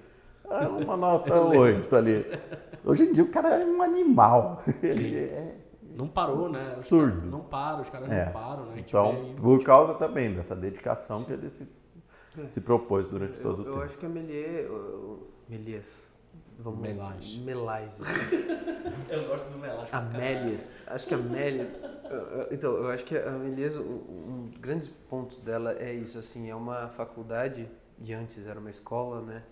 [0.51, 2.27] Era uma nota 8 ali.
[2.85, 4.65] Hoje em dia o cara é um animal.
[4.83, 5.15] Sim.
[5.15, 5.55] É
[5.99, 6.59] não parou, né?
[6.59, 7.27] Absurdo.
[7.27, 8.27] Não para, os caras é.
[8.27, 8.75] não param, né?
[8.79, 11.25] Então, aí, por causa também dessa dedicação Sim.
[11.25, 11.69] que ele se,
[12.51, 13.77] se propôs durante todo eu, o tempo.
[13.79, 14.71] Eu acho que a Melier,
[15.49, 16.08] Melies,
[16.59, 17.41] Vamos Melage.
[17.41, 18.03] Melage.
[19.09, 19.91] eu gosto do Melage.
[19.93, 20.83] Amélias.
[20.89, 21.81] Acho que a Amélias.
[22.51, 26.55] Então, eu acho que a Amélias, um, dos grandes pontos dela é isso, assim, é
[26.55, 29.45] uma faculdade, e antes era uma escola, né?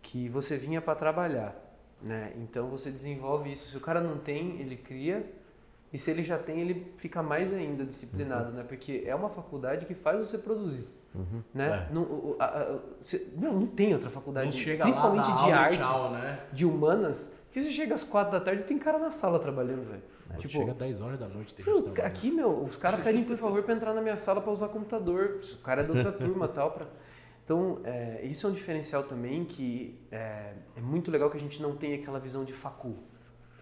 [0.00, 1.56] Que você vinha para trabalhar,
[2.00, 2.32] né?
[2.36, 3.68] Então você desenvolve isso.
[3.70, 5.28] Se o cara não tem, ele cria.
[5.92, 8.56] E se ele já tem, ele fica mais ainda disciplinado, uhum.
[8.56, 8.62] né?
[8.62, 10.86] Porque é uma faculdade que faz você produzir.
[11.14, 11.42] Uhum.
[11.54, 11.88] Né?
[11.88, 11.92] É.
[11.92, 12.78] Não, a, a,
[13.36, 16.40] não, não tem outra faculdade, principalmente de artes, tchau, né?
[16.52, 19.88] de humanas, que você chega às quatro da tarde e tem cara na sala trabalhando,
[19.88, 20.02] velho.
[20.30, 21.54] É, tipo, chega às 10 horas da noite.
[21.54, 24.68] Tem aqui, meu, os caras pedem por favor para entrar na minha sala para usar
[24.68, 25.40] computador.
[25.54, 26.70] O cara é da outra turma tal.
[26.72, 26.86] Pra...
[27.44, 31.62] Então, é, isso é um diferencial também que é, é, muito legal que a gente
[31.62, 32.94] não tem aquela visão de facu.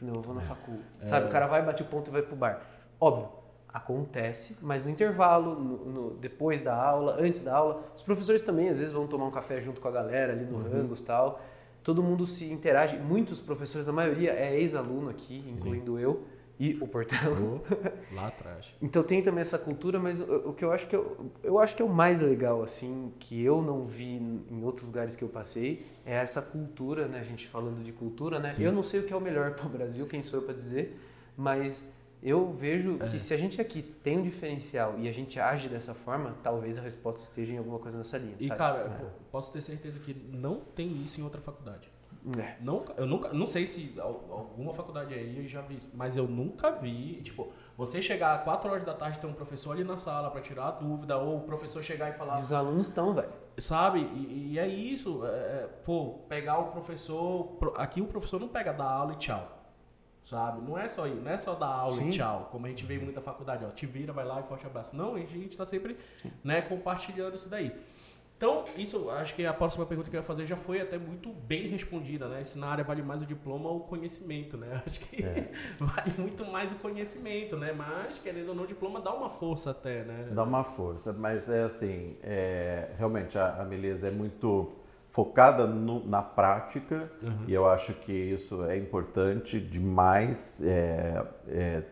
[0.03, 0.45] Não, eu vou na é.
[0.45, 0.79] facu.
[1.05, 2.61] Sabe, o cara vai, bate o ponto e vai pro bar.
[3.01, 3.29] Óbvio,
[3.77, 8.71] acontece, mas no intervalo, no, no, depois da aula, antes da aula, os professores também
[8.71, 10.63] às vezes vão tomar um café junto com a galera ali no uhum.
[10.63, 11.43] Rangos tal.
[11.83, 16.03] Todo mundo se interage, muitos professores, a maioria é ex-aluno aqui, incluindo Sim.
[16.03, 16.25] eu
[16.59, 17.63] e o Portelo.
[18.13, 18.67] lá atrás.
[18.81, 21.77] então tem também essa cultura, mas o, o que eu acho que eu, eu acho
[21.77, 25.29] que é o mais legal assim, que eu não vi em outros lugares que eu
[25.29, 28.49] passei, é essa cultura, né, a gente falando de cultura, né?
[28.49, 28.65] Sim.
[28.65, 30.55] Eu não sei o que é o melhor para o Brasil, quem sou eu para
[30.55, 30.99] dizer,
[31.37, 33.09] mas eu vejo é.
[33.09, 36.79] que se a gente aqui tem um diferencial e a gente age dessa forma, talvez
[36.79, 38.37] a resposta esteja em alguma coisa nessa linha.
[38.41, 38.59] E, sabe?
[38.59, 39.31] cara, é.
[39.31, 41.91] posso ter certeza que não tem isso em outra faculdade.
[42.39, 42.57] É.
[42.61, 46.73] Nunca, eu nunca, não sei se alguma faculdade aí eu já vi, mas eu nunca
[46.73, 50.29] vi, tipo, você chegar às 4 horas da tarde ter um professor ali na sala
[50.29, 52.41] para tirar a dúvida, ou o professor chegar e falar.
[52.41, 53.33] Os alunos estão, velho.
[53.57, 54.01] Sabe?
[54.01, 55.25] E, e, é isso.
[55.25, 57.57] É, é, pô, pegar o professor.
[57.77, 59.56] Aqui o professor não pega dar aula e tchau.
[60.27, 60.61] Sabe?
[60.61, 62.09] Não é só isso, não é só dar aula Sim.
[62.09, 64.43] e tchau, como a gente vê em muita faculdade, ó, te vira, vai lá e
[64.43, 64.97] forte abraço.
[64.97, 65.97] Não, a gente está sempre
[66.43, 67.73] né, compartilhando isso daí.
[68.37, 71.33] Então, isso, acho que a próxima pergunta que eu ia fazer já foi até muito
[71.33, 72.45] bem respondida, né?
[72.45, 74.83] Se na área vale mais o diploma ou o conhecimento, né?
[74.85, 75.51] Acho que é.
[75.81, 77.73] vale muito mais o conhecimento, né?
[77.73, 80.29] Mas, querendo ou não, o diploma dá uma força até, né?
[80.33, 84.71] Dá uma força, mas é assim, é, realmente a, a Meleza é muito
[85.17, 87.45] focada no, na prática uhum.
[87.49, 90.61] e eu acho que isso é importante demais.
[90.63, 91.83] É, é,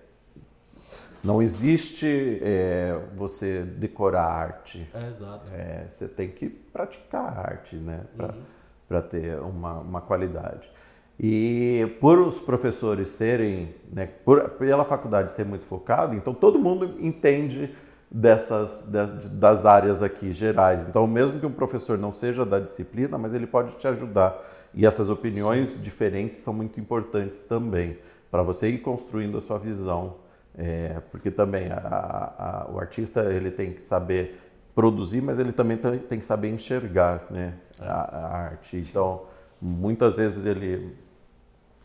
[1.22, 4.86] não existe é, você decorar arte.
[4.92, 5.50] É, exato.
[5.54, 8.02] É, você tem que praticar arte, né?
[8.14, 9.08] Para uhum.
[9.08, 10.70] ter uma, uma qualidade.
[11.18, 16.96] E por os professores serem, né, por, pela faculdade ser muito focado, então todo mundo
[17.00, 17.74] entende
[18.14, 20.86] dessas de, das áreas aqui gerais.
[20.88, 24.40] Então, mesmo que um professor não seja da disciplina, mas ele pode te ajudar.
[24.72, 25.78] E essas opiniões Sim.
[25.78, 27.98] diferentes são muito importantes também
[28.30, 30.24] para você ir construindo a sua visão
[30.56, 34.40] é, porque também a, a, o artista ele tem que saber
[34.74, 38.76] produzir, mas ele também tem que saber enxergar né, a, a arte.
[38.76, 39.22] Então,
[39.60, 40.96] muitas vezes ele.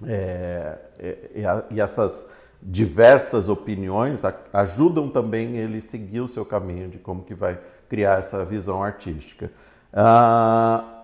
[0.06, 2.32] É, é, e essas
[2.62, 8.44] diversas opiniões ajudam também ele seguir o seu caminho de como que vai criar essa
[8.44, 9.52] visão artística.
[9.94, 11.04] Ah,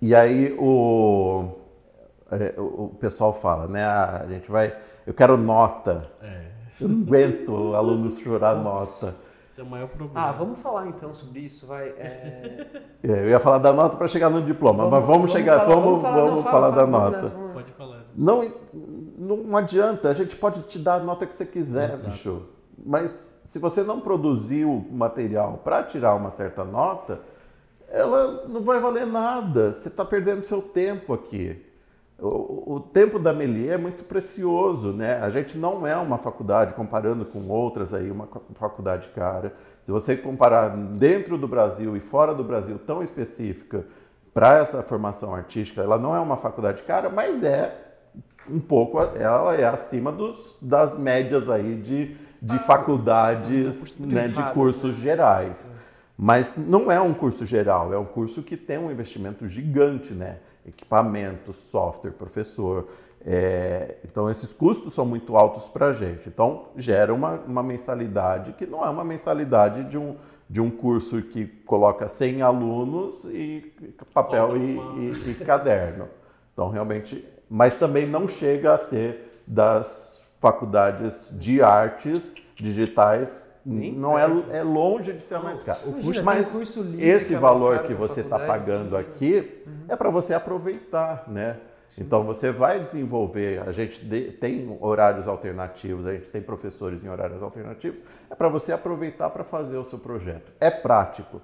[0.00, 1.50] e aí o,
[2.30, 3.84] é, o pessoal fala, né?
[3.84, 4.76] Ah, a gente vai
[5.06, 6.10] eu quero nota.
[6.20, 6.46] É.
[6.80, 9.14] Eu não aguento alunos chorar nota.
[9.48, 10.28] Esse é o maior problema.
[10.28, 11.88] Ah, vamos falar então sobre isso, vai.
[11.90, 12.66] É...
[13.06, 15.60] É, eu ia falar da nota para chegar no diploma, vamos, mas vamos, vamos chegar,
[15.60, 17.30] falar, vamos, vamos falar, vamos não, falar fala, da fala, nota.
[17.54, 18.04] Pode falar.
[18.16, 18.52] Não,
[19.16, 22.10] não adianta, a gente pode te dar a nota que você quiser, Exato.
[22.10, 22.42] bicho.
[22.84, 27.20] Mas se você não produziu material para tirar uma certa nota,
[27.88, 29.72] ela não vai valer nada.
[29.72, 31.64] Você está perdendo seu tempo aqui.
[32.18, 35.20] O, o, tempo da Melier é muito precioso, né?
[35.20, 39.52] A gente não é uma faculdade, comparando com outras aí, uma faculdade cara.
[39.82, 43.84] Se você comparar dentro do Brasil e fora do Brasil, tão específica
[44.32, 47.85] para essa formação artística, ela não é uma faculdade cara, mas é
[48.50, 54.42] um pouco, ela é acima dos, das médias aí de, de ah, faculdades, né, de
[54.52, 55.74] cursos gerais.
[56.16, 60.38] Mas não é um curso geral, é um curso que tem um investimento gigante, né?
[60.66, 62.88] equipamento, software, professor.
[63.24, 66.28] É, então, esses custos são muito altos para a gente.
[66.28, 70.16] Então, gera uma, uma mensalidade que não é uma mensalidade de um,
[70.48, 73.72] de um curso que coloca 100 alunos e
[74.12, 76.08] papel e, e, e caderno.
[76.52, 84.16] Então, realmente, mas também não chega a ser das faculdades de artes digitais nem não
[84.16, 85.80] é, é longe de ser mais caro.
[85.86, 89.72] Imagina, mas curso livre, esse é valor que, que você está pagando aqui uhum.
[89.88, 91.56] é para você aproveitar, né?
[91.90, 92.02] Sim.
[92.02, 93.60] Então você vai desenvolver.
[93.66, 94.04] A gente
[94.38, 98.00] tem horários alternativos, a gente tem professores em horários alternativos.
[98.30, 100.52] É para você aproveitar para fazer o seu projeto.
[100.60, 101.42] É prático.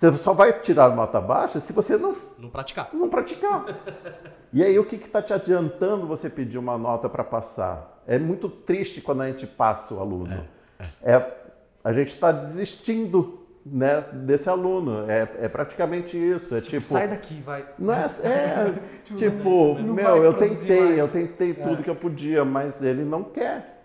[0.00, 2.88] Você só vai tirar nota baixa se você não não praticar.
[2.94, 3.66] Não praticar.
[4.50, 8.02] e aí o que está te adiantando você pedir uma nota para passar?
[8.06, 10.32] É muito triste quando a gente passa o aluno.
[10.78, 11.32] É é,
[11.84, 15.04] a gente está desistindo né, desse aluno.
[15.10, 16.54] É, é praticamente isso.
[16.54, 17.66] É tipo, tipo, sai daqui, vai.
[17.78, 18.74] Não é, é
[19.04, 20.98] tipo, tipo meu, eu tentei, mais.
[20.98, 21.82] eu tentei tudo é.
[21.82, 23.82] que eu podia, mas ele não quer.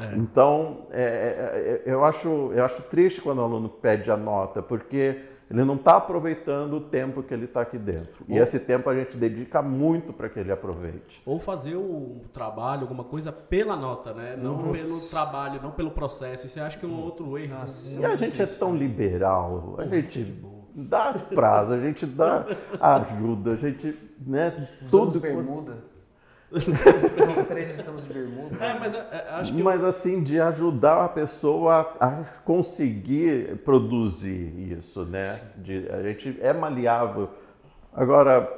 [0.00, 0.14] É.
[0.16, 5.30] Então, é, é, eu, acho, eu acho triste quando o aluno pede a nota, porque
[5.52, 8.24] ele não está aproveitando o tempo que ele está aqui dentro.
[8.26, 11.20] Ou, e esse tempo a gente dedica muito para que ele aproveite.
[11.26, 14.34] Ou fazer o trabalho, alguma coisa pela nota, né?
[14.42, 14.72] Não Nossa.
[14.72, 16.46] pelo trabalho, não pelo processo.
[16.46, 17.54] Isso eu acho que é um outro erro.
[17.54, 20.42] Nossa, e a gente é tão liberal, a gente
[20.74, 22.46] dá prazo, a gente dá
[22.80, 23.94] ajuda, a gente,
[24.26, 24.68] né?
[24.80, 25.91] Usamos tudo bermuda.
[27.26, 28.56] Nós três estamos de bermuda.
[28.62, 29.88] É, mas, é, é, acho que mas eu...
[29.88, 35.40] assim, de ajudar a pessoa a conseguir produzir isso, né?
[35.56, 37.30] De, a gente é maleável.
[37.92, 38.50] Agora,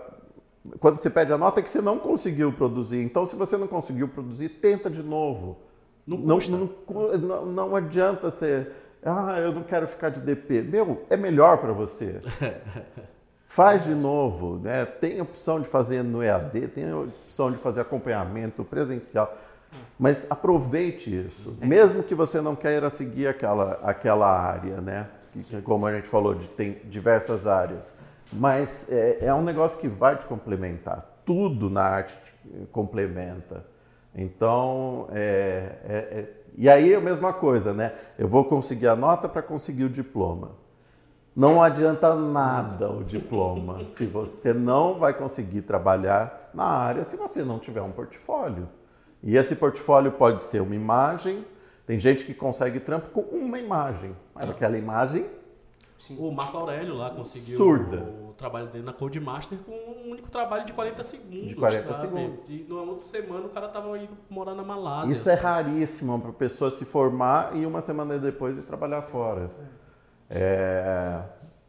[0.81, 3.01] quando você pede a nota é que você não conseguiu produzir.
[3.01, 5.59] Então, se você não conseguiu produzir, tenta de novo.
[6.07, 8.73] Não, não, não, não adianta ser,
[9.03, 10.63] ah, eu não quero ficar de DP.
[10.63, 12.21] Meu, é melhor para você.
[13.55, 14.85] Faz de novo, né?
[14.85, 19.33] tem opção de fazer no EAD, tem opção de fazer acompanhamento presencial,
[19.97, 25.07] mas aproveite isso, mesmo que você não queira seguir aquela, aquela área, né?
[25.33, 27.97] Que, como a gente falou, de, tem diversas áreas,
[28.33, 31.21] Mas é, é um negócio que vai te complementar.
[31.25, 33.65] Tudo na arte te complementa.
[34.17, 36.29] Então, é, é, é,
[36.59, 37.93] e aí é a mesma coisa, né?
[38.19, 40.64] Eu vou conseguir a nota para conseguir o diploma.
[41.35, 47.43] Não adianta nada o diploma se você não vai conseguir trabalhar na área se você
[47.43, 48.69] não tiver um portfólio.
[49.23, 51.45] E esse portfólio pode ser uma imagem.
[51.87, 55.27] Tem gente que consegue trampo com uma imagem, mas aquela imagem
[55.99, 56.19] Sim.
[56.19, 57.97] O Marco Aurélio lá conseguiu Surda.
[58.29, 61.49] o trabalho dele na Codemaster com um único trabalho de 40 segundos.
[61.49, 62.01] De 40 sabe?
[62.01, 62.41] segundos.
[62.49, 65.13] E numa outra semana o cara tava indo morar na Malásia.
[65.13, 69.45] Isso é raríssimo para a pessoa se formar e uma semana depois ir trabalhar fora.
[69.45, 69.84] É,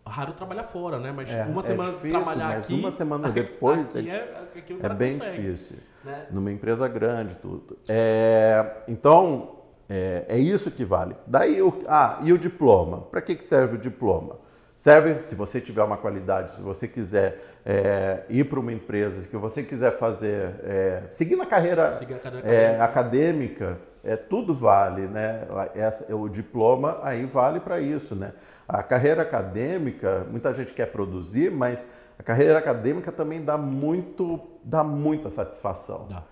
[0.07, 1.11] Raro trabalhar fora, né?
[1.11, 2.73] Mas é, uma é semana difícil, trabalhar mas aqui.
[2.73, 5.77] uma semana depois aqui é, é, aqui é cara bem consegue, difícil.
[6.03, 6.27] né?
[6.29, 7.77] Numa empresa grande, tudo.
[7.89, 9.55] É, então,
[9.89, 11.15] é, é isso que vale.
[11.25, 13.01] Daí, o, ah, e o diploma?
[13.01, 14.37] Para que, que serve o diploma?
[14.77, 19.35] Serve se você tiver uma qualidade, se você quiser é, ir para uma empresa, se
[19.35, 25.07] você quiser fazer, é, seguir na carreira, Seguir a carreira é, acadêmica, é, tudo vale,
[25.07, 25.47] né?
[25.73, 28.33] Essa, o diploma aí vale para isso, né?
[28.67, 34.83] A carreira acadêmica, muita gente quer produzir, mas a carreira acadêmica também dá muito, dá
[34.83, 36.07] muita satisfação.
[36.09, 36.23] Dá.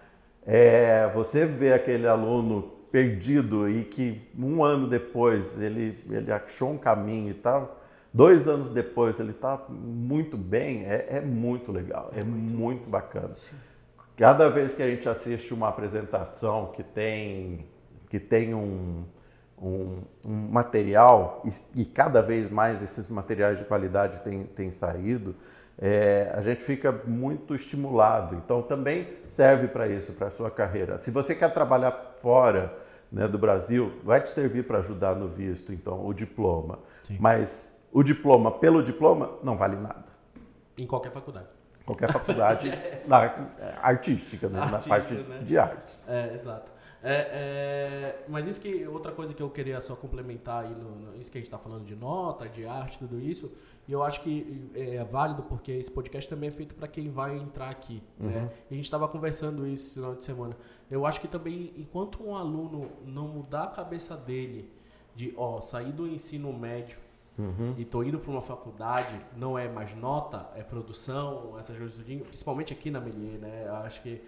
[0.46, 6.78] É, você vê aquele aluno perdido e que um ano depois ele, ele achou um
[6.78, 7.82] caminho e tal,
[8.14, 13.34] dois anos depois ele está muito bem, é, é muito legal, é, muito, muito bacana.
[13.34, 13.56] Sim.
[14.16, 17.66] Cada vez que a gente assiste uma apresentação que tem,
[18.10, 19.04] que tem um,
[19.60, 25.36] um, um material, e, e, cada vez mais esses materiais de qualidade têm, têm saído,
[25.80, 28.36] é, a gente fica muito estimulado.
[28.36, 30.98] Então também serve para isso, para a sua carreira.
[31.00, 32.78] Se você quer trabalhar fora
[33.12, 36.80] né, do Brasil, vai te servir para ajudar no visto, então, o diploma.
[37.04, 37.18] Sim.
[37.20, 40.06] Mas o diploma pelo diploma não vale nada.
[40.78, 41.48] Em qualquer faculdade.
[41.86, 42.70] Qualquer faculdade
[43.08, 45.40] na, é, artística, né, na parte né?
[45.40, 46.04] de artes.
[46.08, 46.72] É, exato.
[47.06, 51.16] É, é, mas isso que outra coisa que eu queria só complementar aí no, no-
[51.20, 53.52] isso que a gente está falando de nota, de arte, tudo isso,
[53.86, 57.36] e eu acho que é válido porque esse podcast também é feito para quem vai
[57.38, 58.50] entrar aqui, né?
[58.72, 60.56] E a gente estava conversando isso esse final de semana.
[60.90, 64.72] Eu acho que também enquanto um aluno não mudar a cabeça dele
[65.14, 66.98] de, ó, sair do ensino médio
[67.38, 67.74] Uhum.
[67.78, 72.24] e tô indo para uma faculdade, não é mais nota, é produção, essas coisas tudinho,
[72.24, 73.64] principalmente aqui na Melier, né?
[73.68, 74.22] Eu acho que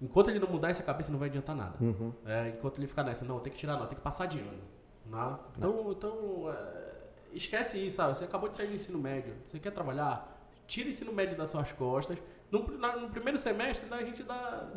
[0.00, 1.76] enquanto ele não mudar essa cabeça, não vai adiantar nada.
[1.80, 2.12] Uhum.
[2.24, 4.62] É, enquanto ele ficar nessa, não, tem que tirar nota, tem que passar de ano.
[5.06, 5.38] Né?
[5.56, 6.88] Então, então é,
[7.32, 8.16] esquece isso, sabe?
[8.16, 11.50] Você acabou de sair do ensino médio, você quer trabalhar, tira o ensino médio das
[11.50, 12.18] suas costas.
[12.50, 14.68] No, no primeiro semestre, né, a gente dá,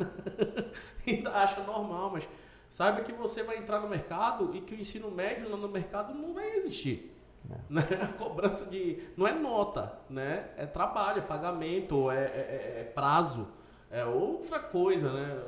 [1.06, 2.28] ainda acha normal, mas
[2.68, 6.12] saiba que você vai entrar no mercado e que o ensino médio lá no mercado
[6.12, 7.12] não vai existir.
[7.70, 7.82] Né?
[8.02, 9.02] A cobrança de.
[9.16, 10.46] Não é nota, né?
[10.56, 13.48] É trabalho, é pagamento, é, é- é- é prazo.
[13.90, 15.38] É outra coisa, né?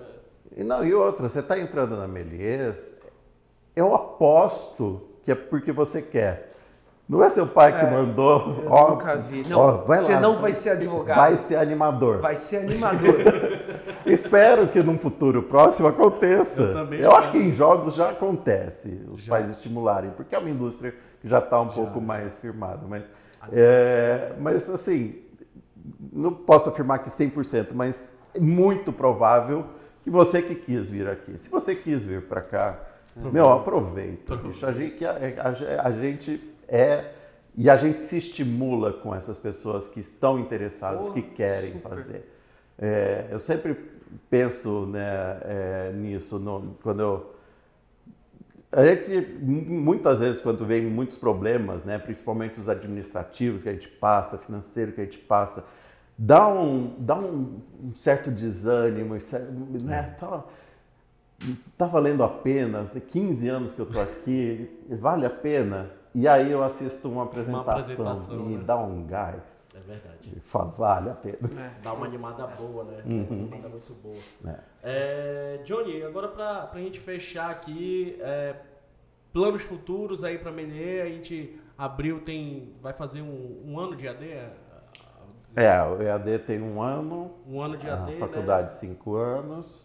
[0.56, 3.00] E, não, e outra, você está entrando na Melies,
[3.74, 6.53] eu aposto que é porque você quer.
[7.06, 8.62] Não é seu pai que É, mandou.
[8.64, 9.46] Eu ó, nunca vi.
[9.46, 11.16] Não, ó, vai você lá, não vai ser advogado.
[11.18, 12.18] Vai ser animador.
[12.20, 13.14] Vai ser animador.
[14.06, 16.62] Espero que num futuro próximo aconteça.
[16.62, 19.34] Eu também Eu acho que em jogos já acontece os Já.
[19.34, 22.80] pais estimularem, porque é uma indústria que já está um pouco mais firmada.
[22.88, 23.08] Mas,
[23.52, 25.16] é, mas assim,
[26.12, 29.66] não posso afirmar que 100%, mas é muito provável
[30.02, 31.36] que você que quis vir aqui.
[31.38, 32.78] Se você quis vir para cá,
[33.14, 34.36] meu, aproveita.
[34.36, 34.66] bicho.
[34.66, 35.12] A, gente, a-
[35.82, 37.12] a- a gente é.
[37.56, 41.88] E a gente se estimula com essas pessoas que estão interessadas, que querem super.
[41.88, 42.30] fazer.
[42.76, 43.76] É, eu sempre
[44.28, 47.34] penso né, é, nisso no- quando eu
[48.72, 53.72] a gente mu- muitas vezes quando vem muitos problemas, né, principalmente os administrativos que a
[53.72, 55.64] gente passa, financeiro que a gente passa,
[56.18, 59.46] dá um dá um, um certo desânimo, cer-
[59.82, 60.16] né?
[60.18, 60.44] Tá,
[61.78, 62.88] tá valendo a pena?
[62.92, 65.90] Tem 15 anos que eu tô aqui, vale a pena?
[66.14, 68.64] E aí eu assisto uma apresentação, apresentação, e me né?
[68.64, 69.74] dá um gás.
[69.74, 70.32] É verdade.
[70.36, 71.38] E falo, vale a pena.
[71.60, 71.82] É.
[71.82, 73.02] Dá uma animada boa, né?
[73.04, 73.24] Uhum.
[73.28, 74.16] Uma animada muito boa.
[74.40, 74.58] né?
[74.84, 78.54] É, Johnny, agora pra, pra gente fechar aqui, é,
[79.32, 84.06] planos futuros aí pra Melier, a gente abriu, tem, vai fazer um, um ano de
[84.06, 84.24] AD?
[84.24, 84.52] é?
[85.56, 88.70] É, o EAD tem um ano, Um ano de a AD, faculdade né?
[88.70, 89.84] cinco anos.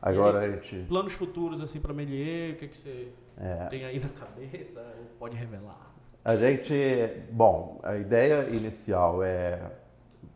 [0.00, 0.84] Agora a gente.
[0.88, 3.08] Planos futuros assim pra Melier, o que, que você
[3.40, 4.84] É, tem aí na cabeça?
[5.18, 5.90] Pode revelar.
[6.24, 6.74] a gente.
[7.32, 9.58] Bom, a ideia inicial é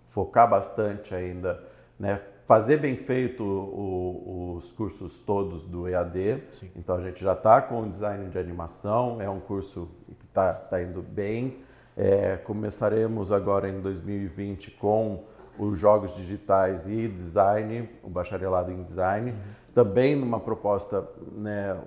[0.06, 1.62] focar bastante ainda,
[1.98, 2.18] né?
[2.46, 6.42] Fazer bem feito o- os cursos todos do EAD.
[6.52, 6.70] Sim.
[6.76, 10.82] Então a gente já está com o design de animação, é um curso que está
[10.82, 11.58] indo bem.
[11.96, 15.24] É, começaremos agora em 2020 com
[15.58, 19.36] os jogos digitais e design, o bacharelado em design, uhum.
[19.72, 21.78] também numa proposta né,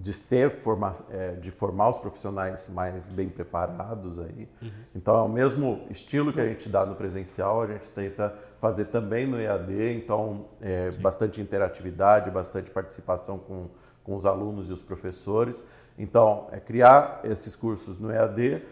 [0.00, 4.48] de ser forma, é, de formar os profissionais mais bem preparados aí.
[4.62, 4.70] Uhum.
[4.94, 8.86] Então é o mesmo estilo que a gente dá no presencial, a gente tenta fazer
[8.86, 9.92] também no EAD.
[9.92, 13.68] Então é, bastante interatividade, bastante participação com,
[14.02, 15.62] com os alunos e os professores.
[15.98, 18.62] Então é criar esses cursos no EAD.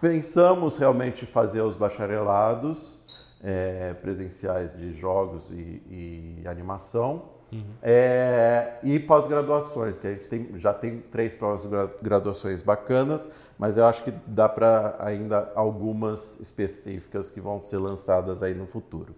[0.00, 2.98] Pensamos realmente fazer os bacharelados
[3.42, 7.64] é, presenciais de jogos e, e animação Uhum.
[7.82, 14.04] É, e pós-graduações, que a gente tem, já tem três pós-graduações bacanas, mas eu acho
[14.04, 19.14] que dá para ainda algumas específicas que vão ser lançadas aí no futuro.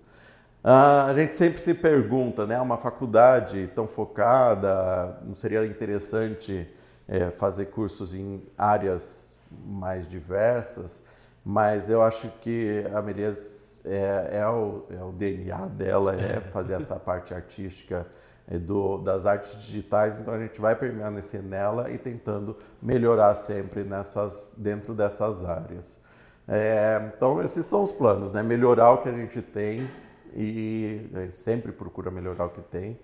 [0.65, 6.69] Ah, a gente sempre se pergunta, né, uma faculdade tão focada, não seria interessante
[7.09, 11.05] é, fazer cursos em áreas mais diversas?
[11.45, 16.75] Mas eu acho que a Melias é, é, o, é o DNA dela, é fazer
[16.75, 18.22] essa parte artística é,
[18.59, 24.55] do, das artes digitais, então a gente vai permanecer nela e tentando melhorar sempre nessas,
[24.59, 26.03] dentro dessas áreas.
[26.47, 28.43] É, então esses são os planos, né?
[28.43, 29.89] melhorar o que a gente tem
[30.35, 32.99] e a gente sempre procura melhorar o que tem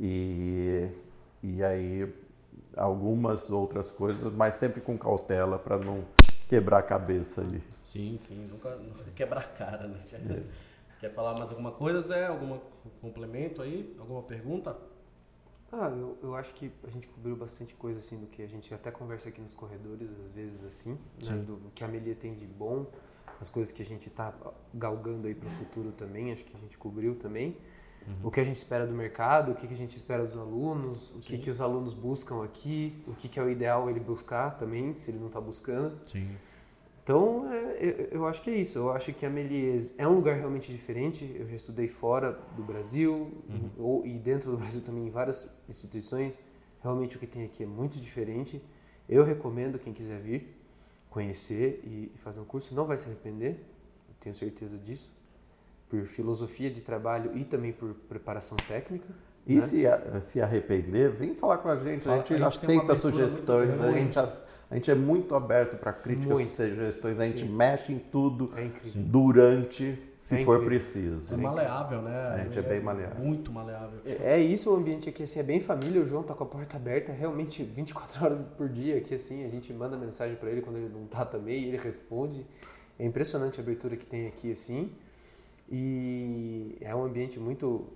[0.00, 0.88] e,
[1.42, 2.12] e aí
[2.76, 6.04] algumas outras coisas, mas sempre com cautela para não
[6.48, 7.62] quebrar a cabeça ali.
[7.84, 10.00] Sim, sim, nunca, nunca quebrar a cara, né?
[10.30, 10.67] É.
[11.00, 12.26] Quer falar mais alguma coisa, Zé?
[12.26, 12.58] Algum
[13.00, 13.94] complemento aí?
[13.98, 14.76] Alguma pergunta?
[15.70, 18.72] Ah, eu, eu acho que a gente cobriu bastante coisa assim do que a gente
[18.72, 21.36] até conversa aqui nos corredores, às vezes assim, né?
[21.36, 22.86] do, do, que a Melia tem de bom,
[23.38, 24.34] as coisas que a gente está
[24.72, 27.56] galgando aí para o futuro também, acho que a gente cobriu também.
[28.06, 28.28] Uhum.
[28.28, 31.10] O que a gente espera do mercado, o que, que a gente espera dos alunos,
[31.10, 34.56] o que, que os alunos buscam aqui, o que, que é o ideal ele buscar
[34.56, 36.00] também, se ele não está buscando.
[36.06, 36.26] Sim.
[37.08, 38.76] Então, é, eu acho que é isso.
[38.76, 41.34] Eu acho que a Melies é um lugar realmente diferente.
[41.38, 43.70] Eu já estudei fora do Brasil uhum.
[43.78, 46.38] ou, e dentro do Brasil também em várias instituições.
[46.82, 48.62] Realmente o que tem aqui é muito diferente.
[49.08, 50.54] Eu recomendo quem quiser vir
[51.08, 52.74] conhecer e, e fazer um curso.
[52.74, 53.52] Não vai se arrepender,
[54.06, 55.10] eu tenho certeza disso.
[55.88, 59.08] Por filosofia de trabalho e também por preparação técnica.
[59.48, 59.62] E né?
[59.62, 59.84] se,
[60.20, 62.04] se arrepender, vem falar com a gente.
[62.04, 63.80] Fala, a gente, a gente aceita sugestões.
[63.80, 64.18] A gente
[64.70, 66.50] a gente é muito aberto para críticas muito.
[66.50, 67.48] e sugestões, a gente Sim.
[67.48, 71.32] mexe em tudo é durante, se é for preciso.
[71.32, 72.34] É maleável, né?
[72.34, 73.24] A gente é, é bem maleável.
[73.24, 74.00] Muito maleável.
[74.04, 76.46] É, é, isso o ambiente aqui, assim, é bem família, o João tá com a
[76.46, 80.60] porta aberta realmente 24 horas por dia aqui, assim, a gente manda mensagem para ele
[80.60, 82.44] quando ele não tá também, e ele responde.
[82.98, 84.92] É impressionante a abertura que tem aqui, assim,
[85.70, 87.86] e é um ambiente muito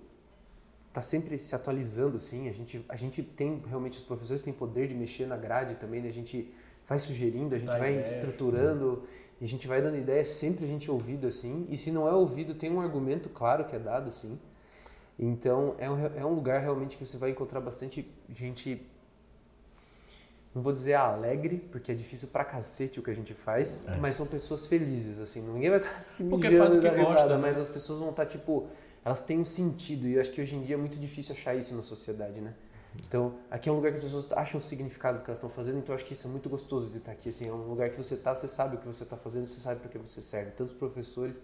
[0.93, 2.47] está sempre se atualizando assim.
[2.47, 5.99] A gente, a gente tem realmente os professores têm poder de mexer na grade também,
[5.99, 6.07] né?
[6.07, 6.53] A gente
[6.87, 8.01] vai sugerindo, a gente Dá vai ideia.
[8.01, 9.03] estruturando
[9.41, 11.65] e a gente vai dando ideia, sempre a gente é ouvido assim.
[11.67, 14.39] E se não é ouvido, tem um argumento claro que é dado assim.
[15.17, 18.87] Então é um, é um lugar realmente que você vai encontrar bastante gente.
[20.53, 23.97] Não vou dizer alegre, porque é difícil pra cacete o que a gente faz, é.
[23.97, 25.41] mas são pessoas felizes, assim.
[25.41, 27.41] Ninguém vai estar tá se mijando na risada, né?
[27.41, 28.67] mas as pessoas vão estar, tá, tipo,
[29.03, 30.07] elas têm um sentido.
[30.07, 32.53] E eu acho que hoje em dia é muito difícil achar isso na sociedade, né?
[33.07, 35.49] Então, aqui é um lugar que as pessoas acham o significado do que elas estão
[35.49, 37.29] fazendo, então eu acho que isso é muito gostoso de estar aqui.
[37.29, 39.59] Assim, é um lugar que você está, você sabe o que você está fazendo, você
[39.59, 41.39] sabe para que você serve, tanto os professores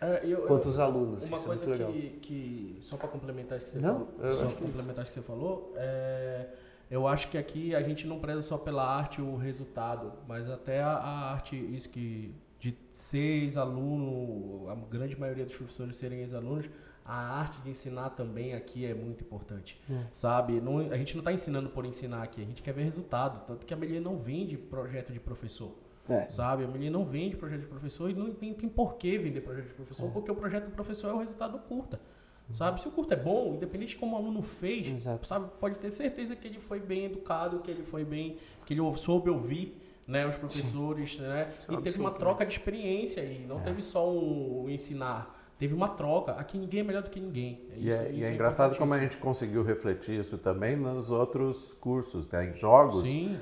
[0.00, 1.26] é, eu, quanto eu, os alunos.
[1.28, 2.20] Uma isso coisa é muito que, legal.
[2.20, 5.72] que, só para complementar o que você não, falou, só complementar o que você falou,
[5.76, 6.48] é,
[6.90, 10.80] eu acho que aqui a gente não preza só pela arte o resultado, mas até
[10.80, 16.66] a, a arte, isso que de ser ex-aluno, a grande maioria dos professores serem ex-alunos,
[17.06, 20.06] a arte de ensinar também aqui é muito importante, é.
[20.12, 20.60] sabe?
[20.60, 23.46] Não, a gente não está ensinando por ensinar aqui, a gente quer ver resultado.
[23.46, 25.72] Tanto que a Melinha não vende projeto de professor,
[26.08, 26.28] é.
[26.28, 26.64] sabe?
[26.64, 29.68] A Melinha não vende projeto de professor e não tem, tem por que vender projeto
[29.68, 30.10] de professor, é.
[30.10, 32.00] porque o projeto do professor é o resultado do curta.
[32.48, 32.54] Uhum.
[32.54, 32.80] Sabe?
[32.80, 35.26] Se o curto é bom, independente de como o aluno fez, Exato.
[35.26, 35.48] sabe?
[35.60, 39.30] Pode ter certeza que ele foi bem educado, que ele foi bem, que ele soube
[39.30, 41.22] ouvir, né, os professores, Sim.
[41.22, 41.52] né?
[41.68, 43.64] e teve uma troca de experiência aí, não é.
[43.64, 46.32] teve só um ensinar teve uma troca.
[46.32, 47.66] Aqui ninguém é melhor do que ninguém.
[47.72, 50.76] É isso, e é, e é, é engraçado como a gente conseguiu refletir isso também
[50.76, 52.28] nos outros cursos.
[52.28, 52.50] Né?
[52.50, 53.36] Em jogos, Sim.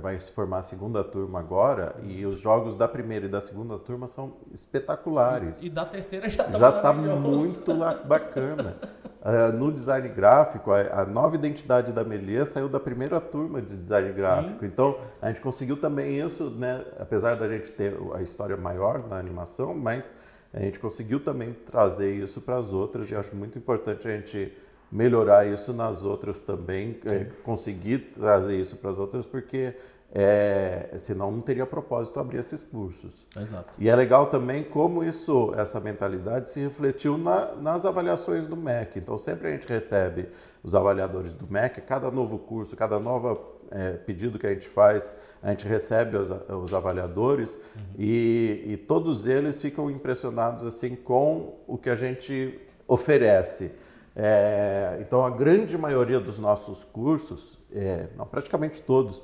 [0.00, 3.78] vai se formar a segunda turma agora e os jogos da primeira e da segunda
[3.78, 5.62] turma são espetaculares.
[5.62, 7.74] E, e da terceira já está Já está muito
[8.06, 8.76] bacana.
[9.20, 13.76] Uh, no design gráfico, a, a, nova identidade da Melia saiu da primeira turma de
[13.76, 14.60] design gráfico.
[14.60, 14.66] Sim.
[14.66, 16.82] Então, a gente conseguiu também isso, né?
[16.98, 20.14] apesar da gente ter a história maior na animação, mas
[20.52, 23.14] a gente conseguiu também trazer isso para as outras Sim.
[23.14, 24.52] e acho muito importante a gente
[24.90, 29.74] melhorar isso nas outras também, é, conseguir trazer isso para as outras, porque
[30.12, 33.24] é, senão não teria propósito abrir esses cursos.
[33.36, 33.72] Exato.
[33.78, 38.98] E é legal também como isso, essa mentalidade se refletiu na, nas avaliações do MEC.
[38.98, 40.28] Então sempre a gente recebe
[40.62, 45.16] os avaliadores do MEC, cada novo curso, cada novo é, pedido que a gente faz,
[45.42, 47.82] a gente recebe os, os avaliadores uhum.
[47.98, 53.72] e, e todos eles ficam impressionados assim com o que a gente oferece.
[54.14, 59.22] É, então a grande maioria dos nossos cursos, é, não, praticamente todos,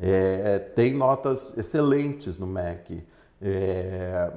[0.00, 3.04] é, tem notas excelentes no MEC.
[3.40, 4.30] É,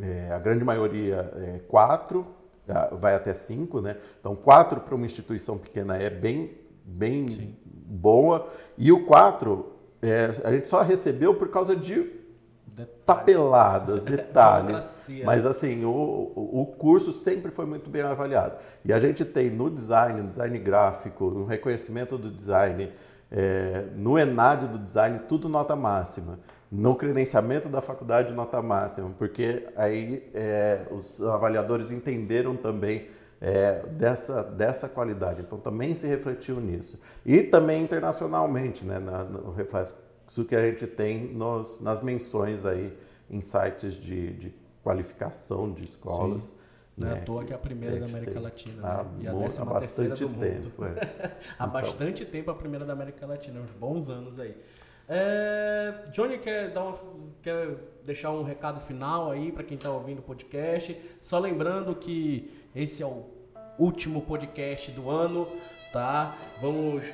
[0.00, 2.26] é, a grande maioria é 4,
[2.92, 3.96] vai até 5, né?
[4.20, 7.56] Então 4 para uma instituição pequena é bem, bem
[7.90, 8.46] boa.
[8.78, 9.66] E o 4
[10.00, 12.20] é, a gente só recebeu por causa de
[13.04, 15.06] papeladas, detalhes.
[15.24, 18.56] Mas assim, o, o curso sempre foi muito bem avaliado.
[18.84, 22.90] E a gente tem no design, no design gráfico, no reconhecimento do design,
[23.30, 26.38] é, no ENAD do design, tudo nota máxima.
[26.70, 33.08] No credenciamento da faculdade, nota máxima, porque aí é, os avaliadores entenderam também
[33.40, 35.40] é, dessa, dessa qualidade.
[35.40, 37.00] Então também se refletiu nisso.
[37.24, 39.94] E também internacionalmente, né, na, no reflexo
[40.46, 42.96] que a gente tem nos, nas menções aí
[43.28, 46.44] em sites de, de qualificação de escolas.
[46.44, 46.54] Sim.
[46.96, 48.86] Não é à né, toa que é a primeira da América Latina.
[48.86, 49.10] Há, né?
[49.20, 50.40] E a décima há terceira do mundo.
[50.40, 50.90] Tempo, é.
[51.58, 51.70] há então.
[51.70, 54.54] bastante tempo a primeira da América Latina, uns bons anos aí.
[55.12, 56.98] É, Johnny quer, dar uma,
[57.42, 60.96] quer deixar um recado final aí para quem está ouvindo o podcast.
[61.20, 63.26] Só lembrando que esse é o
[63.76, 65.48] último podcast do ano,
[65.92, 66.38] tá?
[66.60, 67.04] Vamos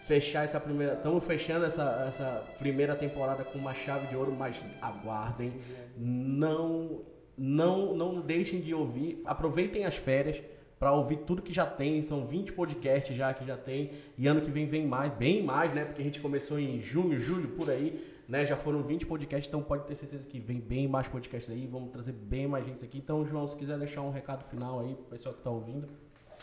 [0.00, 0.92] fechar essa primeira.
[0.92, 5.54] Estamos fechando essa, essa primeira temporada com uma chave de ouro, mas aguardem.
[5.96, 10.42] Não não, não deixem de ouvir, aproveitem as férias
[10.78, 14.40] para ouvir tudo que já tem, são 20 podcasts já que já tem, e ano
[14.40, 15.84] que vem vem mais, bem mais, né?
[15.84, 18.44] Porque a gente começou em junho, julho, por aí, né?
[18.44, 21.90] Já foram 20 podcasts, então pode ter certeza que vem bem mais podcasts aí, vamos
[21.90, 22.98] trazer bem mais gente aqui.
[22.98, 25.88] Então, João, se quiser deixar um recado final aí pro pessoal que está ouvindo.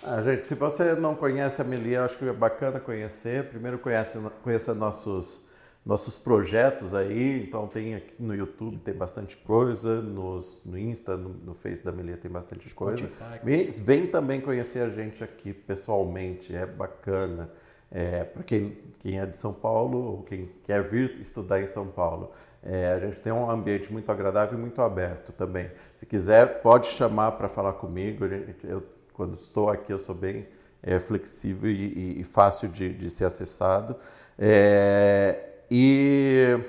[0.02, 3.48] Ah, gente, se você não conhece a Melia, acho que é bacana conhecer.
[3.50, 5.43] Primeiro conhece, conheça nossos
[5.86, 11.30] nossos projetos aí, então tem aqui no YouTube tem bastante coisa, nos, no Insta, no,
[11.30, 13.10] no Face da Melia tem bastante coisa.
[13.44, 17.50] Mas vem também conhecer a gente aqui pessoalmente, é bacana.
[17.92, 21.86] É, para quem, quem é de São Paulo ou quem quer vir estudar em São
[21.86, 22.32] Paulo.
[22.64, 25.70] É, a gente tem um ambiente muito agradável e muito aberto também.
[25.96, 28.26] Se quiser, pode chamar para falar comigo.
[28.64, 30.48] Eu, quando estou aqui, eu sou bem
[30.82, 33.96] é, flexível e, e, e fácil de, de, ser acessado.
[34.40, 36.60] É, e,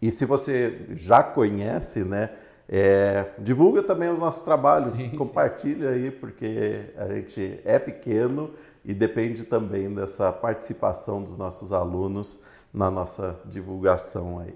[0.00, 2.30] e se você já conhece, né,
[2.66, 5.94] é, divulga também os nossos trabalhos, sim, compartilha sim.
[5.94, 8.50] aí, porque a gente é pequeno
[8.82, 12.42] e depende também dessa participação dos nossos alunos
[12.72, 14.54] na nossa divulgação aí.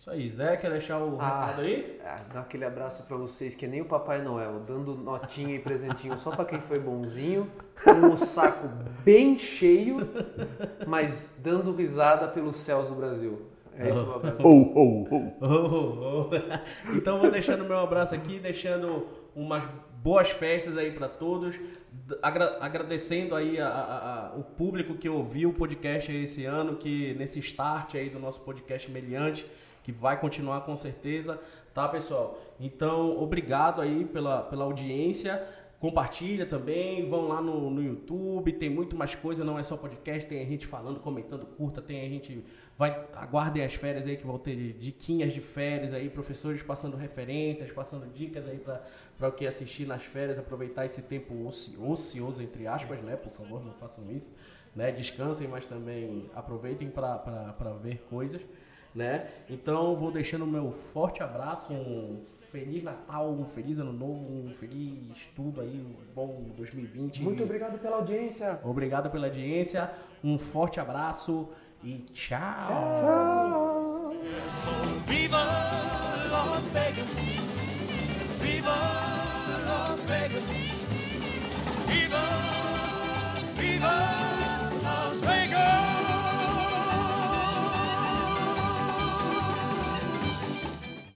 [0.00, 2.00] Isso aí, Zé, quer deixar o ah, recado aí?
[2.02, 5.58] Ah, dá aquele abraço para vocês, que é nem o Papai Noel, dando notinha e
[5.58, 7.50] presentinho só para quem foi bonzinho,
[7.84, 8.66] com um saco
[9.04, 9.98] bem cheio,
[10.86, 13.42] mas dando risada pelos céus do Brasil.
[13.76, 14.42] É esse o abraço.
[14.42, 15.44] Oh, oh, oh.
[15.44, 16.96] oh, oh.
[16.96, 19.62] Então vou deixando meu abraço aqui, deixando umas
[20.02, 21.54] boas festas aí para todos,
[22.22, 27.12] Agra agradecendo aí a, a, a, o público que ouviu o podcast esse ano, que
[27.18, 29.44] nesse start aí do nosso podcast Meliante,
[29.90, 31.40] que vai continuar com certeza,
[31.74, 32.40] tá, pessoal?
[32.60, 35.44] Então, obrigado aí pela, pela audiência.
[35.80, 40.28] Compartilha também, vão lá no, no YouTube, tem muito mais coisa, não é só podcast,
[40.28, 42.44] tem a gente falando, comentando curta, tem a gente.
[42.76, 47.72] Vai, aguardem as férias aí que vão ter diquinhas de férias aí, professores passando referências,
[47.72, 53.00] passando dicas aí para o que assistir nas férias, aproveitar esse tempo ocioso, entre aspas,
[53.00, 53.16] né?
[53.16, 54.34] Por favor, não façam isso.
[54.76, 54.92] Né?
[54.92, 58.40] Descansem, mas também aproveitem para ver coisas
[58.94, 59.28] né?
[59.48, 62.20] Então vou deixando o meu forte abraço, um
[62.50, 67.22] feliz Natal, um feliz ano novo, um feliz tudo aí, um bom 2020.
[67.22, 68.60] Muito obrigado pela audiência.
[68.64, 69.90] Obrigado pela audiência,
[70.22, 71.48] um forte abraço
[71.82, 72.40] e tchau.
[72.66, 74.12] Tchau.
[75.06, 75.38] Viva
[76.30, 77.10] Las Vegas.
[78.40, 78.76] Viva
[79.66, 80.42] Las Vegas.
[81.86, 82.20] Viva,
[83.56, 84.39] viva